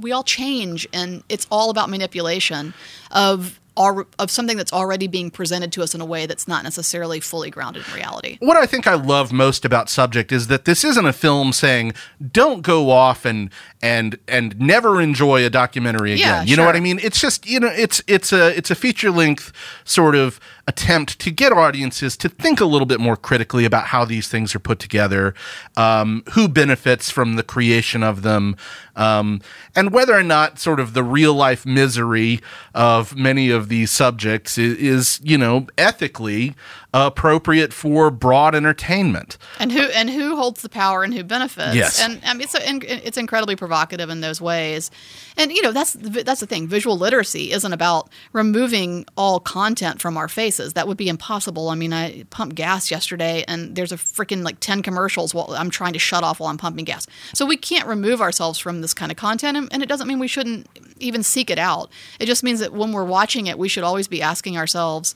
we 0.00 0.10
all 0.10 0.24
change, 0.24 0.86
and 0.92 1.22
it's 1.28 1.46
all 1.50 1.70
about 1.70 1.88
manipulation 1.90 2.74
of. 3.12 3.57
Our, 3.78 4.06
of 4.18 4.30
something 4.30 4.56
that's 4.56 4.72
already 4.72 5.06
being 5.06 5.30
presented 5.30 5.72
to 5.72 5.82
us 5.82 5.94
in 5.94 6.00
a 6.00 6.04
way 6.04 6.26
that's 6.26 6.48
not 6.48 6.64
necessarily 6.64 7.20
fully 7.20 7.48
grounded 7.50 7.84
in 7.88 7.94
reality. 7.94 8.36
what 8.40 8.56
I 8.56 8.66
think 8.66 8.86
I 8.86 8.94
love 8.94 9.32
most 9.32 9.64
about 9.64 9.88
Subject 9.88 10.32
is 10.32 10.48
that 10.48 10.64
this 10.64 10.84
isn't 10.84 11.06
a 11.06 11.12
film 11.12 11.52
saying 11.52 11.92
don't 12.32 12.62
go 12.62 12.90
off 12.90 13.24
and 13.24 13.50
and 13.80 14.18
and 14.26 14.58
never 14.58 15.00
enjoy 15.00 15.44
a 15.44 15.50
documentary 15.50 16.14
again. 16.14 16.26
Yeah, 16.26 16.42
you 16.42 16.56
know 16.56 16.64
what 16.64 16.76
I 16.76 16.80
mean? 16.80 16.98
It's 17.02 17.20
just 17.20 17.46
you 17.46 17.60
know 17.60 17.68
it's 17.68 18.02
it's 18.06 18.32
a 18.32 18.56
it's 18.56 18.70
a 18.70 18.74
feature 18.74 19.10
length 19.10 19.52
sort 19.84 20.14
of 20.16 20.40
attempt 20.68 21.18
to 21.18 21.30
get 21.30 21.50
audiences 21.50 22.14
to 22.18 22.28
think 22.28 22.60
a 22.60 22.64
little 22.66 22.86
bit 22.86 23.00
more 23.00 23.16
critically 23.16 23.64
about 23.64 23.86
how 23.86 24.04
these 24.04 24.28
things 24.28 24.54
are 24.54 24.58
put 24.58 24.78
together, 24.78 25.34
um, 25.76 26.22
who 26.32 26.46
benefits 26.46 27.10
from 27.10 27.36
the 27.36 27.42
creation 27.42 28.02
of 28.02 28.20
them, 28.20 28.54
um, 28.94 29.40
and 29.74 29.92
whether 29.92 30.14
or 30.14 30.22
not 30.22 30.58
sort 30.58 30.78
of 30.78 30.92
the 30.92 31.02
real 31.02 31.32
life 31.32 31.64
misery 31.64 32.40
of 32.74 33.16
many 33.16 33.50
of 33.50 33.67
these 33.68 33.90
subjects 33.90 34.58
is, 34.58 34.76
is 34.78 35.20
you 35.22 35.38
know 35.38 35.66
ethically 35.76 36.54
appropriate 36.94 37.72
for 37.72 38.10
broad 38.10 38.54
entertainment. 38.54 39.36
and 39.58 39.70
who 39.70 39.82
and 39.90 40.08
who 40.08 40.36
holds 40.36 40.62
the 40.62 40.68
power 40.68 41.02
and 41.04 41.12
who 41.12 41.22
benefits. 41.22 41.74
Yes. 41.74 42.00
and 42.00 42.20
I 42.24 42.32
mean, 42.32 42.42
it's 42.42 42.54
in- 42.54 42.82
it's 42.82 43.18
incredibly 43.18 43.56
provocative 43.56 44.08
in 44.08 44.20
those 44.22 44.40
ways. 44.40 44.90
And 45.36 45.52
you 45.52 45.60
know 45.62 45.70
that's 45.72 45.92
that's 45.92 46.40
the 46.40 46.46
thing. 46.46 46.66
Visual 46.66 46.96
literacy 46.96 47.52
isn't 47.52 47.72
about 47.72 48.08
removing 48.32 49.04
all 49.16 49.38
content 49.38 50.00
from 50.00 50.16
our 50.16 50.28
faces. 50.28 50.72
That 50.72 50.88
would 50.88 50.96
be 50.96 51.08
impossible. 51.08 51.68
I 51.68 51.74
mean, 51.74 51.92
I 51.92 52.24
pumped 52.30 52.56
gas 52.56 52.90
yesterday, 52.90 53.44
and 53.46 53.76
there's 53.76 53.92
a 53.92 53.96
freaking 53.96 54.42
like 54.42 54.58
ten 54.60 54.82
commercials 54.82 55.34
while 55.34 55.54
I'm 55.56 55.70
trying 55.70 55.92
to 55.92 55.98
shut 55.98 56.24
off 56.24 56.40
while 56.40 56.48
I'm 56.48 56.58
pumping 56.58 56.86
gas. 56.86 57.06
So 57.34 57.44
we 57.44 57.56
can't 57.58 57.86
remove 57.86 58.20
ourselves 58.22 58.58
from 58.58 58.80
this 58.80 58.94
kind 58.94 59.12
of 59.12 59.18
content, 59.18 59.56
and, 59.56 59.68
and 59.72 59.82
it 59.82 59.88
doesn't 59.88 60.08
mean 60.08 60.18
we 60.18 60.28
shouldn't 60.28 60.66
even 61.00 61.22
seek 61.22 61.50
it 61.50 61.58
out. 61.58 61.90
It 62.18 62.26
just 62.26 62.42
means 62.42 62.60
that 62.60 62.72
when 62.72 62.92
we're 62.92 63.04
watching 63.04 63.46
it, 63.46 63.58
we 63.58 63.68
should 63.68 63.84
always 63.84 64.08
be 64.08 64.20
asking 64.22 64.56
ourselves 64.56 65.14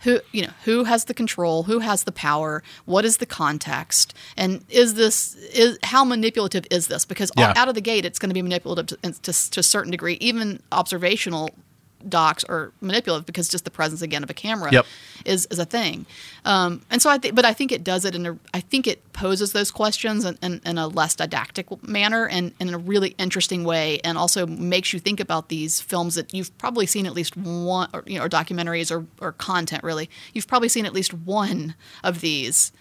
who 0.00 0.20
you 0.32 0.42
know 0.42 0.52
who 0.64 0.84
has 0.84 1.04
the 1.04 1.14
control 1.14 1.64
who 1.64 1.78
has 1.80 2.04
the 2.04 2.12
power 2.12 2.62
what 2.84 3.04
is 3.04 3.18
the 3.18 3.26
context 3.26 4.14
and 4.36 4.64
is 4.68 4.94
this 4.94 5.34
is 5.36 5.78
how 5.84 6.04
manipulative 6.04 6.66
is 6.70 6.86
this 6.88 7.04
because 7.04 7.30
Yeah. 7.36 7.52
out 7.56 7.68
of 7.68 7.74
the 7.74 7.80
gate 7.80 8.04
it's 8.04 8.18
going 8.18 8.30
to 8.30 8.34
be 8.34 8.42
manipulative 8.42 8.86
to, 9.02 9.12
to, 9.12 9.50
to 9.50 9.60
a 9.60 9.62
certain 9.62 9.90
degree 9.90 10.14
even 10.20 10.60
observational 10.72 11.50
docs 12.08 12.44
are 12.44 12.72
manipulative 12.80 13.26
because 13.26 13.48
just 13.48 13.64
the 13.64 13.70
presence 13.70 14.02
again 14.02 14.22
of 14.22 14.30
a 14.30 14.34
camera 14.34 14.70
Yep. 14.72 14.86
is, 15.24 15.46
is 15.50 15.58
a 15.58 15.64
thing. 15.64 16.06
Um, 16.44 16.82
and 16.90 17.02
so 17.02 17.10
i 17.10 17.18
think 17.18 17.34
but 17.34 17.44
i 17.44 17.52
think 17.52 17.70
it 17.72 17.84
does 17.84 18.04
it 18.06 18.14
in 18.14 18.24
a 18.26 18.38
i 18.54 18.60
think 18.60 18.86
it 18.86 19.12
poses 19.12 19.52
those 19.52 19.70
questions 19.70 20.24
in, 20.24 20.38
in, 20.42 20.60
in 20.64 20.78
a 20.78 20.88
less 20.88 21.14
didactic 21.14 21.66
manner 21.86 22.26
and, 22.26 22.54
and 22.58 22.70
in 22.70 22.74
a 22.74 22.78
really 22.78 23.14
interesting 23.18 23.64
way 23.64 24.00
and 24.04 24.16
also 24.16 24.46
makes 24.46 24.92
you 24.94 24.98
think 24.98 25.20
about 25.20 25.50
these 25.50 25.80
films 25.82 26.14
that 26.14 26.32
you've 26.32 26.56
probably 26.56 26.86
seen 26.86 27.04
at 27.04 27.12
least 27.12 27.36
one 27.36 27.88
or 27.92 28.02
you 28.06 28.18
know 28.18 28.24
or 28.24 28.28
documentaries 28.28 28.90
or, 28.90 29.06
or 29.20 29.32
content 29.32 29.82
really. 29.84 30.08
You've 30.32 30.46
probably 30.46 30.68
seen 30.70 30.86
at 30.86 30.92
least 30.94 31.12
one 31.12 31.74
of 32.02 32.20
these 32.22 32.72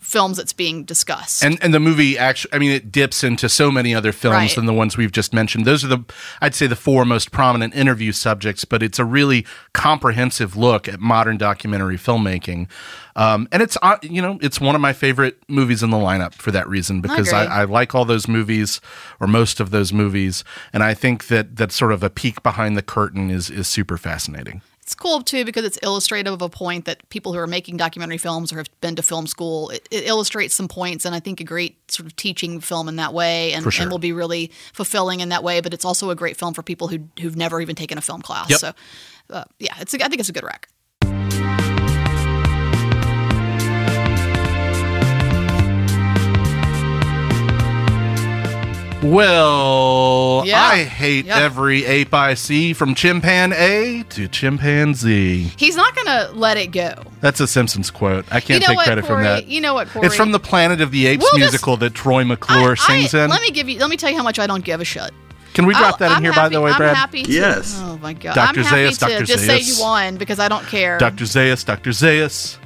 films 0.00 0.36
that's 0.36 0.52
being 0.52 0.84
discussed 0.84 1.42
And 1.42 1.58
and 1.62 1.74
the 1.74 1.80
movie 1.80 2.16
actually, 2.16 2.54
I 2.54 2.58
mean, 2.58 2.70
it 2.70 2.90
dips 2.92 3.22
into 3.24 3.48
so 3.48 3.70
many 3.70 3.94
other 3.94 4.12
films 4.12 4.34
Right. 4.36 4.54
than 4.54 4.66
the 4.66 4.72
ones 4.74 4.96
we've 4.96 5.12
just 5.12 5.34
mentioned. 5.34 5.64
Those 5.64 5.84
are 5.84 5.88
the, 5.88 6.04
I'd 6.40 6.54
say, 6.54 6.66
the 6.66 6.76
four 6.76 7.04
most 7.04 7.30
prominent 7.32 7.74
interview 7.74 8.12
subjects. 8.12 8.64
But 8.64 8.82
it's 8.82 8.98
a 8.98 9.04
really 9.04 9.44
comprehensive 9.72 10.56
look 10.56 10.88
at 10.88 11.00
modern 11.00 11.36
documentary 11.36 11.96
filmmaking, 11.96 12.68
um, 13.16 13.48
and 13.52 13.62
it's 13.62 13.76
uh, 13.82 13.96
you 14.02 14.22
know 14.22 14.38
it's 14.40 14.60
one 14.60 14.74
of 14.74 14.80
my 14.80 14.92
favorite 14.92 15.38
movies 15.48 15.82
in 15.82 15.90
the 15.90 15.96
lineup 15.96 16.34
for 16.34 16.50
that 16.50 16.68
reason 16.68 17.00
because 17.00 17.32
I, 17.32 17.44
agree. 17.44 17.54
I 17.54 17.64
like 17.64 17.94
all 17.94 18.04
those 18.04 18.28
movies 18.28 18.80
or 19.20 19.26
most 19.26 19.60
of 19.60 19.70
those 19.70 19.92
movies, 19.92 20.44
and 20.72 20.82
I 20.82 20.94
think 20.94 21.26
that 21.28 21.56
that 21.56 21.72
sort 21.72 21.92
of 21.92 22.02
a 22.02 22.10
peek 22.10 22.42
behind 22.42 22.76
the 22.76 22.82
curtain 22.82 23.30
is 23.30 23.50
is 23.50 23.66
super 23.66 23.96
fascinating. 23.96 24.62
It's 24.88 24.94
cool 24.94 25.20
too 25.20 25.44
because 25.44 25.66
it's 25.66 25.78
illustrative 25.82 26.32
of 26.32 26.40
a 26.40 26.48
point 26.48 26.86
that 26.86 27.06
people 27.10 27.34
who 27.34 27.38
are 27.38 27.46
making 27.46 27.76
documentary 27.76 28.16
films 28.16 28.54
or 28.54 28.56
have 28.56 28.80
been 28.80 28.96
to 28.96 29.02
film 29.02 29.26
school, 29.26 29.68
it, 29.68 29.86
it 29.90 30.06
illustrates 30.06 30.54
some 30.54 30.66
points, 30.66 31.04
and 31.04 31.14
I 31.14 31.20
think 31.20 31.42
a 31.42 31.44
great 31.44 31.92
sort 31.92 32.06
of 32.06 32.16
teaching 32.16 32.58
film 32.58 32.88
in 32.88 32.96
that 32.96 33.12
way, 33.12 33.52
and, 33.52 33.70
sure. 33.70 33.82
and 33.82 33.90
will 33.90 33.98
be 33.98 34.12
really 34.12 34.50
fulfilling 34.72 35.20
in 35.20 35.28
that 35.28 35.44
way. 35.44 35.60
But 35.60 35.74
it's 35.74 35.84
also 35.84 36.08
a 36.08 36.14
great 36.14 36.38
film 36.38 36.54
for 36.54 36.62
people 36.62 36.88
who 36.88 37.00
who've 37.20 37.36
never 37.36 37.60
even 37.60 37.76
taken 37.76 37.98
a 37.98 38.00
film 38.00 38.22
class. 38.22 38.48
Yep. 38.48 38.60
So, 38.60 38.72
uh, 39.28 39.44
yeah, 39.58 39.74
it's 39.78 39.92
a, 39.92 40.02
I 40.02 40.08
think 40.08 40.20
it's 40.20 40.30
a 40.30 40.32
good 40.32 40.42
rec. 40.42 40.70
Well, 49.02 50.42
Yeah. 50.44 50.60
I 50.60 50.82
hate 50.82 51.26
Yeah. 51.26 51.38
every 51.38 51.84
ape 51.84 52.12
I 52.12 52.34
see 52.34 52.72
from 52.72 52.94
chimpan 52.96 53.52
A 53.56 54.02
to 54.10 54.26
chimpanzee. 54.26 55.52
He's 55.56 55.76
not 55.76 55.94
going 55.94 56.06
to 56.06 56.30
let 56.34 56.56
it 56.56 56.72
go. 56.72 56.94
That's 57.20 57.38
a 57.40 57.46
Simpsons 57.46 57.90
quote. 57.90 58.24
I 58.30 58.40
can't 58.40 58.60
you 58.60 58.60
know 58.60 58.66
take 58.66 58.76
what, 58.76 58.86
credit 58.86 59.04
Corey? 59.04 59.16
from 59.16 59.24
that. 59.24 59.46
You 59.46 59.60
know 59.60 59.74
what, 59.74 59.88
Corey? 59.88 60.06
It's 60.06 60.16
from 60.16 60.32
the 60.32 60.40
Planet 60.40 60.80
of 60.80 60.90
the 60.90 61.06
Apes 61.06 61.22
We'll 61.22 61.38
just- 61.38 61.52
musical 61.52 61.76
that 61.76 61.94
Troy 61.94 62.24
McClure 62.24 62.72
I- 62.72 62.74
sings 62.74 63.14
I- 63.14 63.24
in. 63.24 63.30
Let 63.30 63.40
me 63.42 63.50
give 63.52 63.68
you. 63.68 63.78
Let 63.78 63.88
me 63.90 63.96
tell 63.96 64.10
you 64.10 64.16
how 64.16 64.22
much 64.24 64.38
I 64.40 64.46
don't 64.48 64.64
give 64.64 64.80
a 64.80 64.84
shit. 64.84 65.10
Can 65.54 65.66
we 65.66 65.74
drop 65.74 65.84
I'll- 65.92 65.96
that 65.98 66.10
in 66.10 66.16
I'm 66.18 66.22
here, 66.22 66.32
by 66.32 66.48
the 66.48 66.60
way, 66.60 66.70
I'm 66.72 66.76
Brad? 66.78 66.96
happy 66.96 67.22
to, 67.22 67.30
Yes. 67.32 67.76
Oh 67.82 67.98
my 68.02 68.12
god. 68.12 68.34
Dr. 68.34 68.60
I'm 68.60 68.66
happy 68.66 68.76
Zaius, 68.82 68.98
to 68.98 69.06
Dr. 69.06 69.24
just 69.24 69.44
say 69.46 69.58
Zaius. 69.60 69.76
you 69.78 69.82
won 69.84 70.16
because 70.16 70.38
I 70.40 70.48
don't 70.48 70.66
care. 70.66 70.98
Dr. 70.98 71.24
Zaius, 71.24 71.64
Dr. 71.64 71.90
Zaius. 71.90 72.56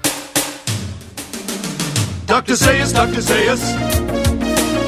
Dr. 2.27 2.55
Zaius, 2.55 2.93
Dr. 2.95 3.21
Zaius. 3.21 4.12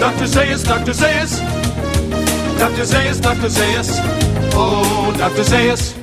Dr. 0.01 0.27
Zaius, 0.27 0.65
Dr. 0.65 0.93
Zaius. 0.93 1.39
Dr. 2.59 2.83
Zaius, 2.85 3.21
Dr. 3.21 3.49
Zaius. 3.49 3.89
Oh, 4.55 5.15
Dr. 5.17 5.43
Zaius. 5.45 5.95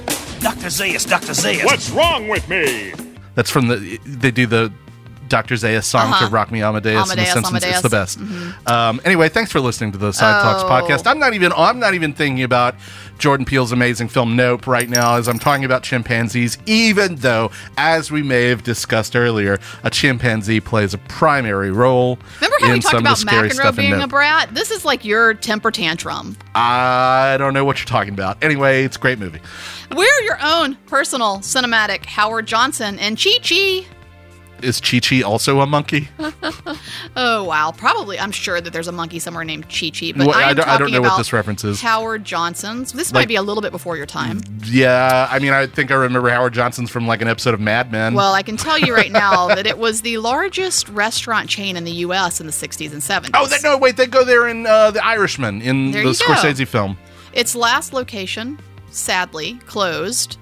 Dr. 0.41 0.67
Zaius, 0.69 1.05
Dr. 1.07 1.33
Zaius. 1.33 1.65
What's 1.65 1.89
wrong 1.91 2.27
with 2.27 2.47
me? 2.49 2.93
That's 3.35 3.49
from 3.49 3.67
the. 3.67 3.99
They 4.05 4.31
do 4.31 4.45
the 4.47 4.71
Dr. 5.27 5.55
Zaius 5.55 5.83
song 5.85 6.13
to 6.19 6.27
Rock 6.27 6.51
Me 6.51 6.61
Amadeus, 6.61 7.11
in 7.11 7.17
The 7.17 7.21
Uh-huh. 7.23 7.31
Amadeus, 7.31 7.33
Simpsons. 7.33 7.63
It's 7.63 7.81
the 7.81 7.89
best. 7.89 8.17
Amadeus. 8.19 8.53
Um, 8.67 9.01
anyway, 9.05 9.29
thanks 9.29 9.51
for 9.51 9.59
listening 9.61 9.91
to 9.93 9.97
the 9.97 10.11
Side 10.11 10.41
Talks 10.41 10.63
Oh. 10.63 10.67
podcast. 10.69 11.09
I'm 11.09 11.19
not 11.19 11.33
even. 11.33 11.53
I'm 11.55 11.79
not 11.79 11.93
even 11.93 12.13
thinking 12.13 12.43
about 12.43 12.75
Jordan 13.21 13.45
Peele's 13.45 13.71
amazing 13.71 14.07
film 14.07 14.35
Nope 14.35 14.65
right 14.65 14.89
now, 14.89 15.15
as 15.15 15.29
I'm 15.29 15.37
talking 15.37 15.63
about 15.63 15.83
chimpanzees. 15.83 16.57
Even 16.65 17.17
though, 17.17 17.51
as 17.77 18.09
we 18.11 18.23
may 18.23 18.45
have 18.45 18.63
discussed 18.63 19.15
earlier, 19.15 19.59
a 19.83 19.91
chimpanzee 19.91 20.59
plays 20.59 20.95
a 20.95 20.97
primary 20.97 21.71
role. 21.71 22.17
Remember 22.41 22.57
how 22.59 22.73
we 22.73 22.79
talked 22.79 22.95
about 22.95 23.17
McEnroe 23.17 23.77
being 23.77 23.93
a 23.93 24.07
brat? 24.07 24.55
This 24.55 24.71
is 24.71 24.85
like 24.85 25.05
your 25.05 25.35
temper 25.35 25.69
tantrum. 25.69 26.35
I 26.55 27.35
don't 27.37 27.53
know 27.53 27.63
what 27.63 27.77
you're 27.77 27.85
talking 27.85 28.13
about. 28.13 28.43
Anyway, 28.43 28.83
it's 28.83 28.97
a 28.97 28.99
great 28.99 29.19
movie. 29.19 29.39
We're 29.95 30.21
your 30.21 30.39
own 30.41 30.75
personal 30.87 31.37
cinematic 31.37 32.05
Howard 32.05 32.47
Johnson 32.47 32.97
and 32.97 33.23
Chi 33.23 33.37
Chi. 33.43 33.85
Is 34.63 34.79
Chi 34.81 34.99
Chi 34.99 35.21
also 35.21 35.59
a 35.61 35.65
monkey? 35.67 36.09
Oh 37.15 37.43
wow, 37.43 37.71
probably. 37.75 38.17
I'm 38.19 38.31
sure 38.31 38.61
that 38.61 38.71
there's 38.71 38.87
a 38.87 38.91
monkey 38.91 39.19
somewhere 39.19 39.43
named 39.43 39.67
Chi 39.69 39.89
Chi, 39.89 40.13
but 40.15 40.27
Well, 40.27 40.35
I, 40.37 40.49
I 40.49 40.53
don't- 40.53 40.67
I 40.67 40.77
don't 40.77 40.91
know 40.91 41.01
what 41.01 41.17
this 41.17 41.33
reference 41.33 41.63
is. 41.63 41.81
Howard 41.81 42.23
Johnson's. 42.23 42.93
This 42.93 43.11
Like- 43.11 43.21
might 43.23 43.27
be 43.27 43.35
a 43.35 43.41
little 43.41 43.61
bit 43.61 43.71
before 43.71 43.97
your 43.97 44.05
time. 44.05 44.41
Yeah, 44.65 45.27
I 45.29 45.39
mean, 45.39 45.51
I 45.51 45.67
think 45.67 45.91
I 45.91 45.95
remember 45.95 46.29
Howard 46.29 46.53
Johnson's 46.53 46.89
from 46.89 47.07
like 47.07 47.21
an 47.21 47.27
episode 47.27 47.53
of 47.53 47.59
Mad 47.59 47.91
Men. 47.91 48.13
Well, 48.13 48.33
I 48.33 48.43
can 48.43 48.55
tell 48.57 48.77
you 48.79 48.95
right 48.95 49.11
now 49.11 49.47
that 49.55 49.67
it 49.67 49.77
was 49.77 50.01
the 50.01 50.17
largest 50.19 50.87
restaurant 50.89 51.49
chain 51.49 51.75
in 51.75 51.83
the 51.83 51.91
U.S. 51.91 52.39
in 52.39 52.45
the 52.47 52.53
60s 52.53 52.91
and 52.93 53.01
70s. 53.01 53.31
oh, 53.33 53.47
no, 53.63 53.77
wait, 53.77 53.97
they 53.97 54.07
go 54.07 54.23
there 54.23 54.47
in 54.47 54.65
uh, 54.65 54.91
The 54.91 55.05
Irishman 55.05 55.61
in 55.61 55.91
There 55.91 56.03
the 56.03 56.09
you 56.11 56.15
go. 56.17 56.33
Scorsese 56.33 56.67
film. 56.67 56.97
Its 57.33 57.55
last 57.55 57.93
location, 57.93 58.59
sadly, 58.91 59.55
closed. 59.65 60.37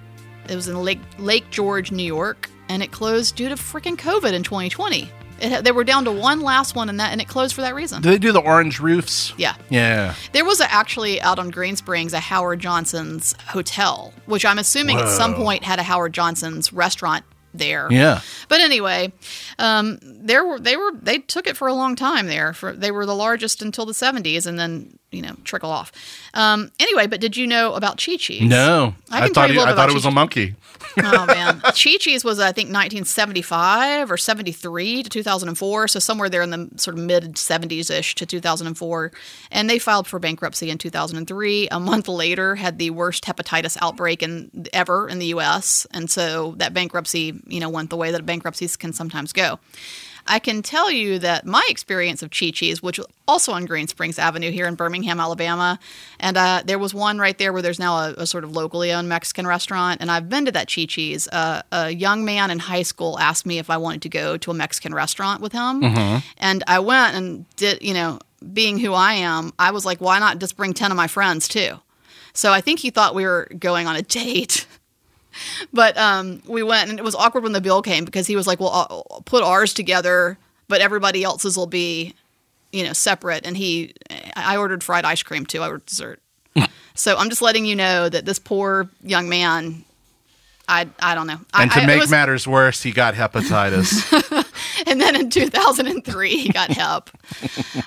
It 0.48 0.56
was 0.56 0.68
in 0.68 0.82
Lake 0.84 1.00
Lake 1.18 1.50
George, 1.52 1.92
New 1.92 2.04
York, 2.04 2.50
and 2.70 2.84
it 2.84 2.92
closed 2.92 3.36
due 3.36 3.50
to 3.50 3.56
freaking 3.56 3.98
COVID 3.98 4.32
in 4.32 4.44
2020. 4.44 5.12
It, 5.42 5.64
they 5.64 5.72
were 5.72 5.84
down 5.84 6.06
to 6.06 6.12
one 6.12 6.42
last 6.42 6.76
one, 6.76 6.90
and 6.90 7.00
that 7.00 7.12
and 7.12 7.22
it 7.22 7.28
closed 7.28 7.56
for 7.56 7.62
that 7.62 7.74
reason. 7.74 8.02
Do 8.02 8.10
they 8.10 8.18
do 8.18 8.32
the 8.32 8.42
orange 8.42 8.80
roofs? 8.80 9.34
Yeah. 9.38 9.56
Yeah. 9.70 10.16
There 10.34 10.46
was 10.46 10.60
a, 10.60 10.72
actually 10.72 11.22
out 11.22 11.40
on 11.40 11.50
Green 11.50 11.76
Springs 11.76 12.14
a 12.14 12.20
Howard 12.20 12.60
Johnson's 12.60 13.34
hotel, 13.48 14.14
which 14.26 14.46
I'm 14.46 14.60
assuming 14.60 15.00
at 15.00 15.08
some 15.10 15.36
point 15.36 15.64
had 15.64 15.80
a 15.80 15.84
Howard 15.84 16.14
Johnson's 16.14 16.72
restaurant 16.74 17.26
there. 17.54 17.88
Yeah. 17.90 18.22
But 18.48 18.60
anyway, 18.62 19.14
um, 19.58 20.00
there 20.02 20.46
were 20.46 20.60
they 20.60 20.78
were 20.78 20.92
they 20.94 21.20
took 21.20 21.48
it 21.48 21.58
for 21.58 21.68
a 21.68 21.74
long 21.74 21.96
time 21.96 22.28
there. 22.28 22.54
For 22.54 22.74
they 22.74 22.92
were 22.92 23.06
the 23.06 23.16
largest 23.16 23.62
until 23.62 23.86
the 23.86 23.94
70s, 23.94 24.46
and 24.46 24.60
then 24.60 25.00
you 25.12 25.22
know 25.22 25.36
trickle 25.44 25.70
off. 25.72 25.92
Um, 26.34 26.72
anyway, 26.80 27.08
but 27.08 27.20
did 27.22 27.36
you 27.38 27.48
know 27.48 27.74
about 27.74 28.02
Chi 28.04 28.18
Chi's? 28.18 28.42
No. 28.48 28.94
I 29.12 29.22
tell 29.22 29.30
thought, 29.34 29.50
he- 29.52 29.60
I 29.60 29.74
thought 29.76 29.90
it 29.90 29.94
was 29.96 30.06
a 30.06 30.12
monkey. 30.12 30.56
oh 31.04 31.26
man, 31.28 31.60
Chi 31.62 31.98
Chi's 32.00 32.24
was 32.24 32.40
I 32.40 32.52
think 32.52 32.70
1975 32.72 34.12
or 34.12 34.18
73 34.18 35.04
to 35.04 35.10
2004, 35.10 35.88
so 35.88 36.00
somewhere 36.00 36.30
there 36.30 36.42
in 36.42 36.50
the 36.52 36.70
sort 36.78 36.98
of 36.98 37.04
mid 37.04 37.36
70s 37.36 37.92
ish 37.92 38.16
to 38.16 38.26
2004, 38.26 39.12
and 39.52 39.70
they 39.70 39.80
filed 39.80 40.08
for 40.08 40.20
bankruptcy 40.20 40.70
in 40.70 40.78
2003. 40.78 41.68
A 41.70 41.80
month 41.80 42.08
later, 42.08 42.56
had 42.56 42.78
the 42.78 42.90
worst 42.92 43.26
hepatitis 43.26 43.78
outbreak 43.82 44.24
in 44.24 44.66
ever 44.74 45.08
in 45.10 45.20
the 45.20 45.28
U.S., 45.28 45.86
and 45.92 46.10
so 46.10 46.54
that 46.58 46.74
bankruptcy, 46.74 47.40
you 47.48 47.60
know, 47.60 47.70
went 47.70 47.90
the 47.90 47.98
way 47.98 48.12
that 48.12 48.26
bankruptcies 48.26 48.76
can 48.76 48.94
sometimes 48.94 49.34
go. 49.34 49.60
I 50.28 50.40
can 50.40 50.62
tell 50.62 50.92
you 50.92 51.20
that 51.20 51.46
my 51.46 51.66
experience 51.70 52.22
of 52.22 52.32
Chi 52.32 52.52
Chi's, 52.52 52.82
which 52.82 52.98
was 52.98 53.08
also 53.28 53.52
on 53.52 53.66
Green 53.66 53.88
Springs 53.88 54.18
Avenue 54.20 54.52
here 54.52 54.68
in 54.68 54.76
Birmingham, 54.76 55.20
Alabama, 55.20 55.80
and 56.20 56.38
uh, 56.38 56.62
there 56.66 56.80
was 56.80 56.94
one 56.94 57.20
right 57.20 57.38
there 57.38 57.54
where 57.54 57.62
there's 57.62 57.80
now 57.80 57.98
a, 57.98 58.14
a 58.18 58.28
sort 58.28 58.44
of 58.44 58.52
locally 58.56 58.92
owned 58.92 59.08
Mexican 59.10 59.46
restaurant, 59.48 60.02
and 60.02 60.12
I've 60.12 60.30
been 60.30 60.46
to 60.46 60.52
that 60.52 60.72
Chi 60.74 60.86
Chi's. 60.86 61.28
Uh, 61.28 61.62
a 61.72 61.90
young 61.92 62.26
man 62.26 62.52
in 62.52 62.60
high 62.60 62.84
school 62.84 63.18
asked 63.20 63.46
me 63.46 63.60
if 63.60 63.70
I 63.70 63.78
wanted 63.78 64.02
to 64.04 64.10
go 64.10 64.38
to 64.38 64.52
a 64.52 64.54
Mexican 64.54 64.94
restaurant 64.94 65.42
with 65.42 65.52
him, 65.52 65.84
and 66.38 66.64
I 66.68 66.80
went 66.80 67.16
and 67.16 67.46
did, 67.56 67.82
you 67.82 67.94
know, 67.94 68.20
being 68.54 68.78
who 68.80 68.94
I 68.94 69.14
am, 69.14 69.52
I 69.60 69.72
was 69.72 69.86
like, 69.86 70.00
why 70.00 70.20
not 70.20 70.40
just 70.40 70.56
bring 70.56 70.74
10 70.74 70.92
of 70.92 70.98
my 70.98 71.08
friends 71.08 71.48
too? 71.48 71.80
So 72.34 72.54
I 72.54 72.62
think 72.62 72.80
he 72.80 72.90
thought 72.90 73.16
we 73.16 73.26
were 73.26 73.50
going 73.60 73.88
on 73.88 73.96
a 73.96 74.02
date. 74.02 74.66
But 75.74 75.98
um, 75.98 76.42
we 76.48 76.64
went, 76.64 76.90
and 76.90 76.98
it 77.00 77.04
was 77.04 77.16
awkward 77.16 77.44
when 77.44 77.52
the 77.52 77.62
bill 77.62 77.82
came 77.82 78.06
because 78.06 78.28
he 78.28 78.36
was 78.36 78.48
like, 78.48 78.60
"Well, 78.60 78.70
I'll 78.70 79.22
put 79.26 79.44
ours 79.44 79.74
together, 79.74 80.38
but 80.68 80.82
everybody 80.82 81.24
else's 81.24 81.58
will 81.58 81.68
be, 81.68 82.16
you 82.72 82.84
know, 82.84 82.94
separate." 82.94 83.46
And 83.46 83.56
he, 83.56 83.94
I 84.36 84.58
ordered 84.58 84.84
fried 84.84 85.06
ice 85.06 85.24
cream 85.24 85.46
too. 85.46 85.62
I 85.62 85.68
ordered 85.68 85.86
dessert. 85.86 86.22
so 86.96 87.18
I'm 87.18 87.30
just 87.30 87.42
letting 87.42 87.66
you 87.66 87.76
know 87.76 88.10
that 88.10 88.26
this 88.26 88.40
poor 88.40 88.90
young 89.04 89.30
man, 89.30 89.86
I 90.70 90.88
I 91.00 91.16
don't 91.16 91.28
know. 91.28 91.40
And 91.54 91.72
to 91.72 91.80
I- 91.80 91.84
it 91.84 91.88
make 91.88 92.00
was- 92.02 92.12
matters 92.12 92.48
worse, 92.48 92.82
he 92.84 92.92
got 92.92 93.16
hepatitis. 93.16 94.06
and 94.88 95.02
then 95.02 95.16
in 95.16 95.30
2003 95.30 96.30
he 96.38 96.50
got 96.50 96.70
hep. 96.70 97.10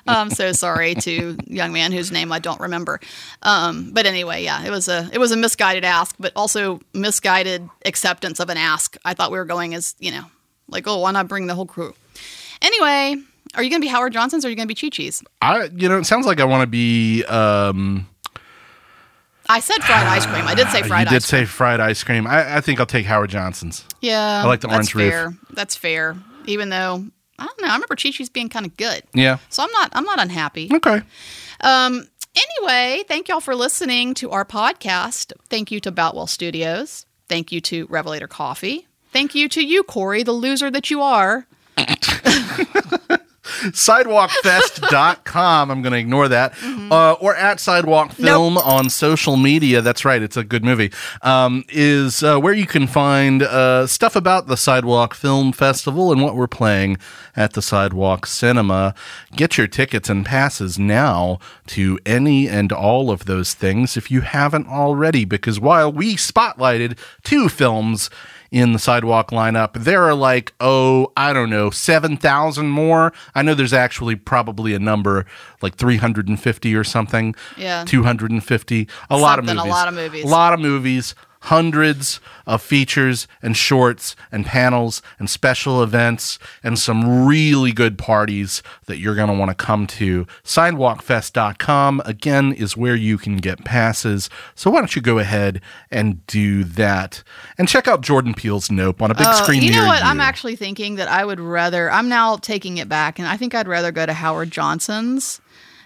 I'm 0.06 0.30
so 0.30 0.52
sorry 0.52 0.94
to 0.96 1.36
young 1.46 1.72
man 1.72 1.92
whose 1.92 2.10
name 2.12 2.32
I 2.32 2.38
don't 2.40 2.60
remember. 2.60 3.00
Um, 3.42 3.90
but 3.92 4.04
anyway, 4.06 4.42
yeah, 4.42 4.64
it 4.64 4.70
was 4.70 4.88
a 4.88 5.08
it 5.12 5.18
was 5.18 5.30
a 5.32 5.36
misguided 5.36 5.84
ask, 5.84 6.14
but 6.18 6.32
also 6.36 6.80
misguided 6.92 7.68
acceptance 7.86 8.40
of 8.40 8.50
an 8.50 8.56
ask. 8.58 8.96
I 9.04 9.14
thought 9.14 9.30
we 9.30 9.38
were 9.38 9.44
going 9.44 9.74
as 9.74 9.94
you 10.00 10.10
know, 10.10 10.24
like 10.68 10.86
oh, 10.88 10.98
why 10.98 11.12
not 11.12 11.28
bring 11.28 11.46
the 11.46 11.54
whole 11.54 11.66
crew? 11.66 11.94
Anyway, 12.60 13.16
are 13.54 13.62
you 13.62 13.70
going 13.70 13.80
to 13.80 13.84
be 13.84 13.88
Howard 13.90 14.12
Johnson's 14.12 14.44
or 14.44 14.48
are 14.48 14.50
you 14.50 14.56
going 14.56 14.68
to 14.68 14.74
be 14.74 14.78
Chi 14.80 14.88
Chi's? 14.88 15.22
I, 15.40 15.64
you 15.74 15.88
know, 15.88 15.98
it 15.98 16.04
sounds 16.06 16.26
like 16.26 16.40
I 16.40 16.44
want 16.44 16.62
to 16.62 16.66
be. 16.66 17.24
Um, 17.24 18.08
I 19.48 19.60
said 19.60 19.82
fried 19.82 20.06
ice 20.06 20.26
cream. 20.26 20.46
I 20.46 20.54
did 20.54 20.68
say 20.68 20.82
fried 20.82 21.06
you 21.06 21.10
did 21.10 21.16
ice 21.16 21.30
cream. 21.30 21.40
say 21.40 21.44
fried 21.46 21.80
ice 21.80 22.02
cream. 22.04 22.26
I, 22.26 22.56
I 22.56 22.60
think 22.60 22.80
I'll 22.80 22.86
take 22.86 23.06
Howard 23.06 23.30
Johnson's. 23.30 23.84
Yeah, 24.00 24.42
I 24.44 24.46
like 24.46 24.60
the 24.60 24.70
orange 24.70 24.94
roof. 24.94 25.10
fair. 25.10 25.34
That's 25.50 25.76
fair. 25.76 26.16
Even 26.46 26.68
though 26.70 27.04
I 27.38 27.46
don't 27.46 27.60
know, 27.60 27.68
I 27.68 27.72
remember 27.74 27.96
Chi 27.96 28.10
Chi's 28.10 28.28
being 28.28 28.48
kind 28.48 28.66
of 28.66 28.76
good. 28.76 29.02
Yeah. 29.14 29.38
So 29.48 29.62
I'm 29.62 29.70
not 29.72 29.90
I'm 29.94 30.04
not 30.04 30.20
unhappy. 30.20 30.70
Okay. 30.72 31.02
Um, 31.60 32.06
anyway, 32.34 33.04
thank 33.08 33.28
y'all 33.28 33.40
for 33.40 33.54
listening 33.54 34.14
to 34.14 34.30
our 34.30 34.44
podcast. 34.44 35.32
Thank 35.48 35.70
you 35.70 35.80
to 35.80 35.90
Boutwell 35.90 36.26
Studios. 36.26 37.06
Thank 37.28 37.52
you 37.52 37.60
to 37.62 37.86
Revelator 37.86 38.28
Coffee. 38.28 38.86
Thank 39.12 39.34
you 39.34 39.48
to 39.50 39.62
you, 39.64 39.82
Corey, 39.82 40.22
the 40.22 40.32
loser 40.32 40.70
that 40.70 40.90
you 40.90 41.02
are. 41.02 41.46
sidewalkfest.com 43.72 45.70
i'm 45.70 45.82
going 45.82 45.92
to 45.92 45.98
ignore 45.98 46.28
that. 46.28 46.52
Mm-hmm. 46.54 46.92
uh, 46.92 47.12
or 47.14 47.34
at 47.36 47.60
sidewalk 47.60 48.12
film 48.12 48.58
on 48.58 48.90
social 48.90 49.36
media. 49.36 49.80
That's 49.80 50.04
right. 50.04 50.22
It's 50.22 50.36
a 50.36 50.44
good 50.44 50.64
movie. 50.64 50.92
Um, 51.22 51.64
is 51.68 52.22
uh, 52.22 52.38
where 52.38 52.52
you 52.52 52.66
can 52.66 52.86
find 52.86 53.42
uh, 53.42 53.86
stuff 53.86 54.16
about 54.16 54.46
the 54.46 54.56
sidewalk 54.56 55.14
film 55.14 55.52
festival 55.52 56.12
and 56.12 56.22
what 56.22 56.36
we're 56.36 56.46
playing 56.46 56.98
at 57.36 57.54
the 57.54 57.62
sidewalk 57.62 58.26
cinema. 58.26 58.94
Get 59.34 59.58
your 59.58 59.66
tickets 59.66 60.08
and 60.08 60.24
passes 60.24 60.78
now 60.78 61.38
to 61.68 61.98
any 62.04 62.48
and 62.48 62.72
all 62.72 63.10
of 63.10 63.24
those 63.24 63.54
things 63.54 63.96
if 63.96 64.10
you 64.10 64.20
haven't 64.20 64.68
already 64.68 65.24
because 65.24 65.58
while 65.60 65.92
we 65.92 66.16
spotlighted 66.16 66.98
two 67.22 67.48
films 67.48 68.10
in 68.52 68.72
the 68.74 68.78
sidewalk 68.78 69.30
lineup. 69.30 69.72
There 69.72 70.04
are 70.04 70.14
like, 70.14 70.52
oh, 70.60 71.10
I 71.16 71.32
don't 71.32 71.50
know, 71.50 71.70
7,000 71.70 72.68
more. 72.68 73.12
I 73.34 73.42
know 73.42 73.54
there's 73.54 73.72
actually 73.72 74.14
probably 74.14 74.74
a 74.74 74.78
number 74.78 75.26
like 75.62 75.74
350 75.76 76.74
or 76.76 76.84
something. 76.84 77.34
Yeah. 77.56 77.84
250. 77.84 78.88
A 79.10 79.16
lot 79.16 79.38
of 79.38 79.46
Something, 79.46 79.66
a 79.66 79.68
lot 79.68 79.88
of 79.88 79.94
movies. 79.94 80.24
A 80.24 80.28
lot 80.28 80.52
of 80.52 80.60
movies. 80.60 81.14
Hundreds 81.46 82.20
of 82.46 82.62
features 82.62 83.26
and 83.42 83.56
shorts 83.56 84.14
and 84.30 84.46
panels 84.46 85.02
and 85.18 85.28
special 85.28 85.82
events 85.82 86.38
and 86.62 86.78
some 86.78 87.26
really 87.26 87.72
good 87.72 87.98
parties 87.98 88.62
that 88.86 88.98
you're 88.98 89.14
going 89.14 89.28
to 89.28 89.34
want 89.34 89.48
to 89.50 89.54
come 89.54 89.86
to. 89.86 90.26
Sidewalkfest.com, 90.44 92.02
again, 92.04 92.52
is 92.52 92.76
where 92.76 92.94
you 92.94 93.18
can 93.18 93.36
get 93.36 93.64
passes. 93.64 94.30
So 94.54 94.70
why 94.70 94.80
don't 94.80 94.94
you 94.96 95.02
go 95.02 95.18
ahead 95.18 95.60
and 95.90 96.24
do 96.26 96.64
that? 96.64 97.22
And 97.58 97.68
check 97.68 97.88
out 97.88 98.00
Jordan 98.02 98.34
Peele's 98.34 98.70
Nope 98.70 99.02
on 99.02 99.10
a 99.10 99.14
big 99.14 99.26
Oh, 99.28 99.42
screen 99.42 99.62
you 99.62 99.72
know 99.72 99.86
what? 99.86 100.00
you. 100.00 100.06
I'm 100.06 100.20
actually 100.20 100.56
thinking 100.56 100.96
that 100.96 101.08
I 101.08 101.24
would 101.24 101.40
rather. 101.40 101.90
I'm 101.90 102.08
now 102.08 102.36
taking 102.36 102.78
it 102.78 102.88
back, 102.88 103.18
and 103.18 103.26
I 103.28 103.36
think 103.36 103.54
I'd 103.54 103.68
rather 103.68 103.92
go 103.92 104.06
to 104.06 104.12
Howard 104.12 104.50
Johnson's 104.50 105.40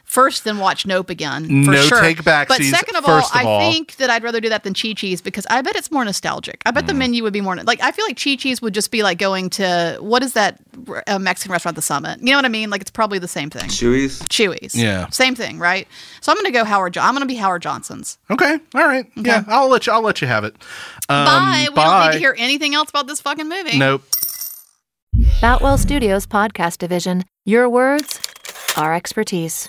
first 0.06 0.44
than 0.44 0.58
watch 0.58 0.86
Nope 0.86 1.10
again. 1.10 1.64
For 1.64 1.72
No 1.72 1.82
sure. 1.82 2.00
take-backsies, 2.00 2.48
But 2.48 2.62
second 2.62 2.96
of 2.96 3.04
all, 3.04 3.18
of 3.18 3.24
I 3.34 3.42
all. 3.44 3.60
think 3.60 3.96
that 3.96 4.08
I'd 4.08 4.22
rather 4.22 4.40
do 4.40 4.48
that 4.48 4.62
than 4.64 4.72
Chi 4.72 4.92
Chi's 4.94 5.20
because 5.20 5.46
I 5.50 5.60
bet 5.62 5.76
it's 5.76 5.90
more 5.90 6.04
nostalgic. 6.04 6.62
I 6.64 6.70
bet 6.70 6.84
Mm. 6.84 6.86
the 6.86 6.94
menu 6.94 7.22
would 7.24 7.32
be 7.32 7.40
more 7.42 7.56
like. 7.56 7.82
I 7.82 7.90
feel 7.92 8.04
like 8.06 8.16
Chi 8.22 8.36
Chi's 8.36 8.62
would 8.62 8.72
just 8.72 8.90
be 8.90 9.02
like 9.02 9.18
going 9.18 9.50
to 9.50 9.98
what 10.00 10.22
is 10.22 10.32
that 10.34 10.58
uh, 11.06 11.18
Mexican 11.18 11.52
restaurant, 11.52 11.74
the 11.74 11.82
Summit? 11.82 12.20
You 12.20 12.30
know 12.30 12.36
what 12.38 12.44
I 12.44 12.48
mean? 12.48 12.70
Like 12.70 12.80
it's 12.80 12.90
probably 12.90 13.18
the 13.18 13.28
same 13.28 13.50
thing. 13.50 13.68
Chuy's. 13.68 14.20
Chuy's. 14.22 14.74
Yeah. 14.74 15.08
Same 15.10 15.34
thing, 15.34 15.58
right? 15.58 15.86
So 16.20 16.32
I'm 16.32 16.36
going 16.36 16.46
to 16.46 16.52
go 16.52 16.64
Howard. 16.64 16.94
Jo- 16.94 17.02
I'm 17.02 17.12
going 17.12 17.20
to 17.20 17.26
be 17.26 17.34
Howard 17.36 17.62
Johnson's. 17.62 18.18
Okay, 18.30 18.58
all 18.74 18.86
right. 18.86 19.06
Yeah, 19.16 19.42
I'll 19.48 19.68
let 19.68 19.86
you. 19.86 19.92
I'll 19.92 20.02
let 20.02 20.20
you 20.22 20.28
have 20.28 20.44
it. 20.44 20.54
Um, 21.08 21.24
bye. 21.26 21.66
We 21.68 21.74
don't 21.74 22.06
need 22.06 22.12
to 22.14 22.18
hear 22.18 22.34
anything 22.38 22.74
else 22.74 22.90
about 22.90 23.06
this 23.06 23.20
fucking 23.20 23.48
movie. 23.48 23.76
Nope. 23.78 24.02
Boutwell 25.40 25.78
Studios 25.78 26.26
Podcast 26.26 26.78
Division. 26.78 27.24
Your 27.44 27.68
words, 27.68 28.20
our 28.76 28.94
expertise. 28.94 29.68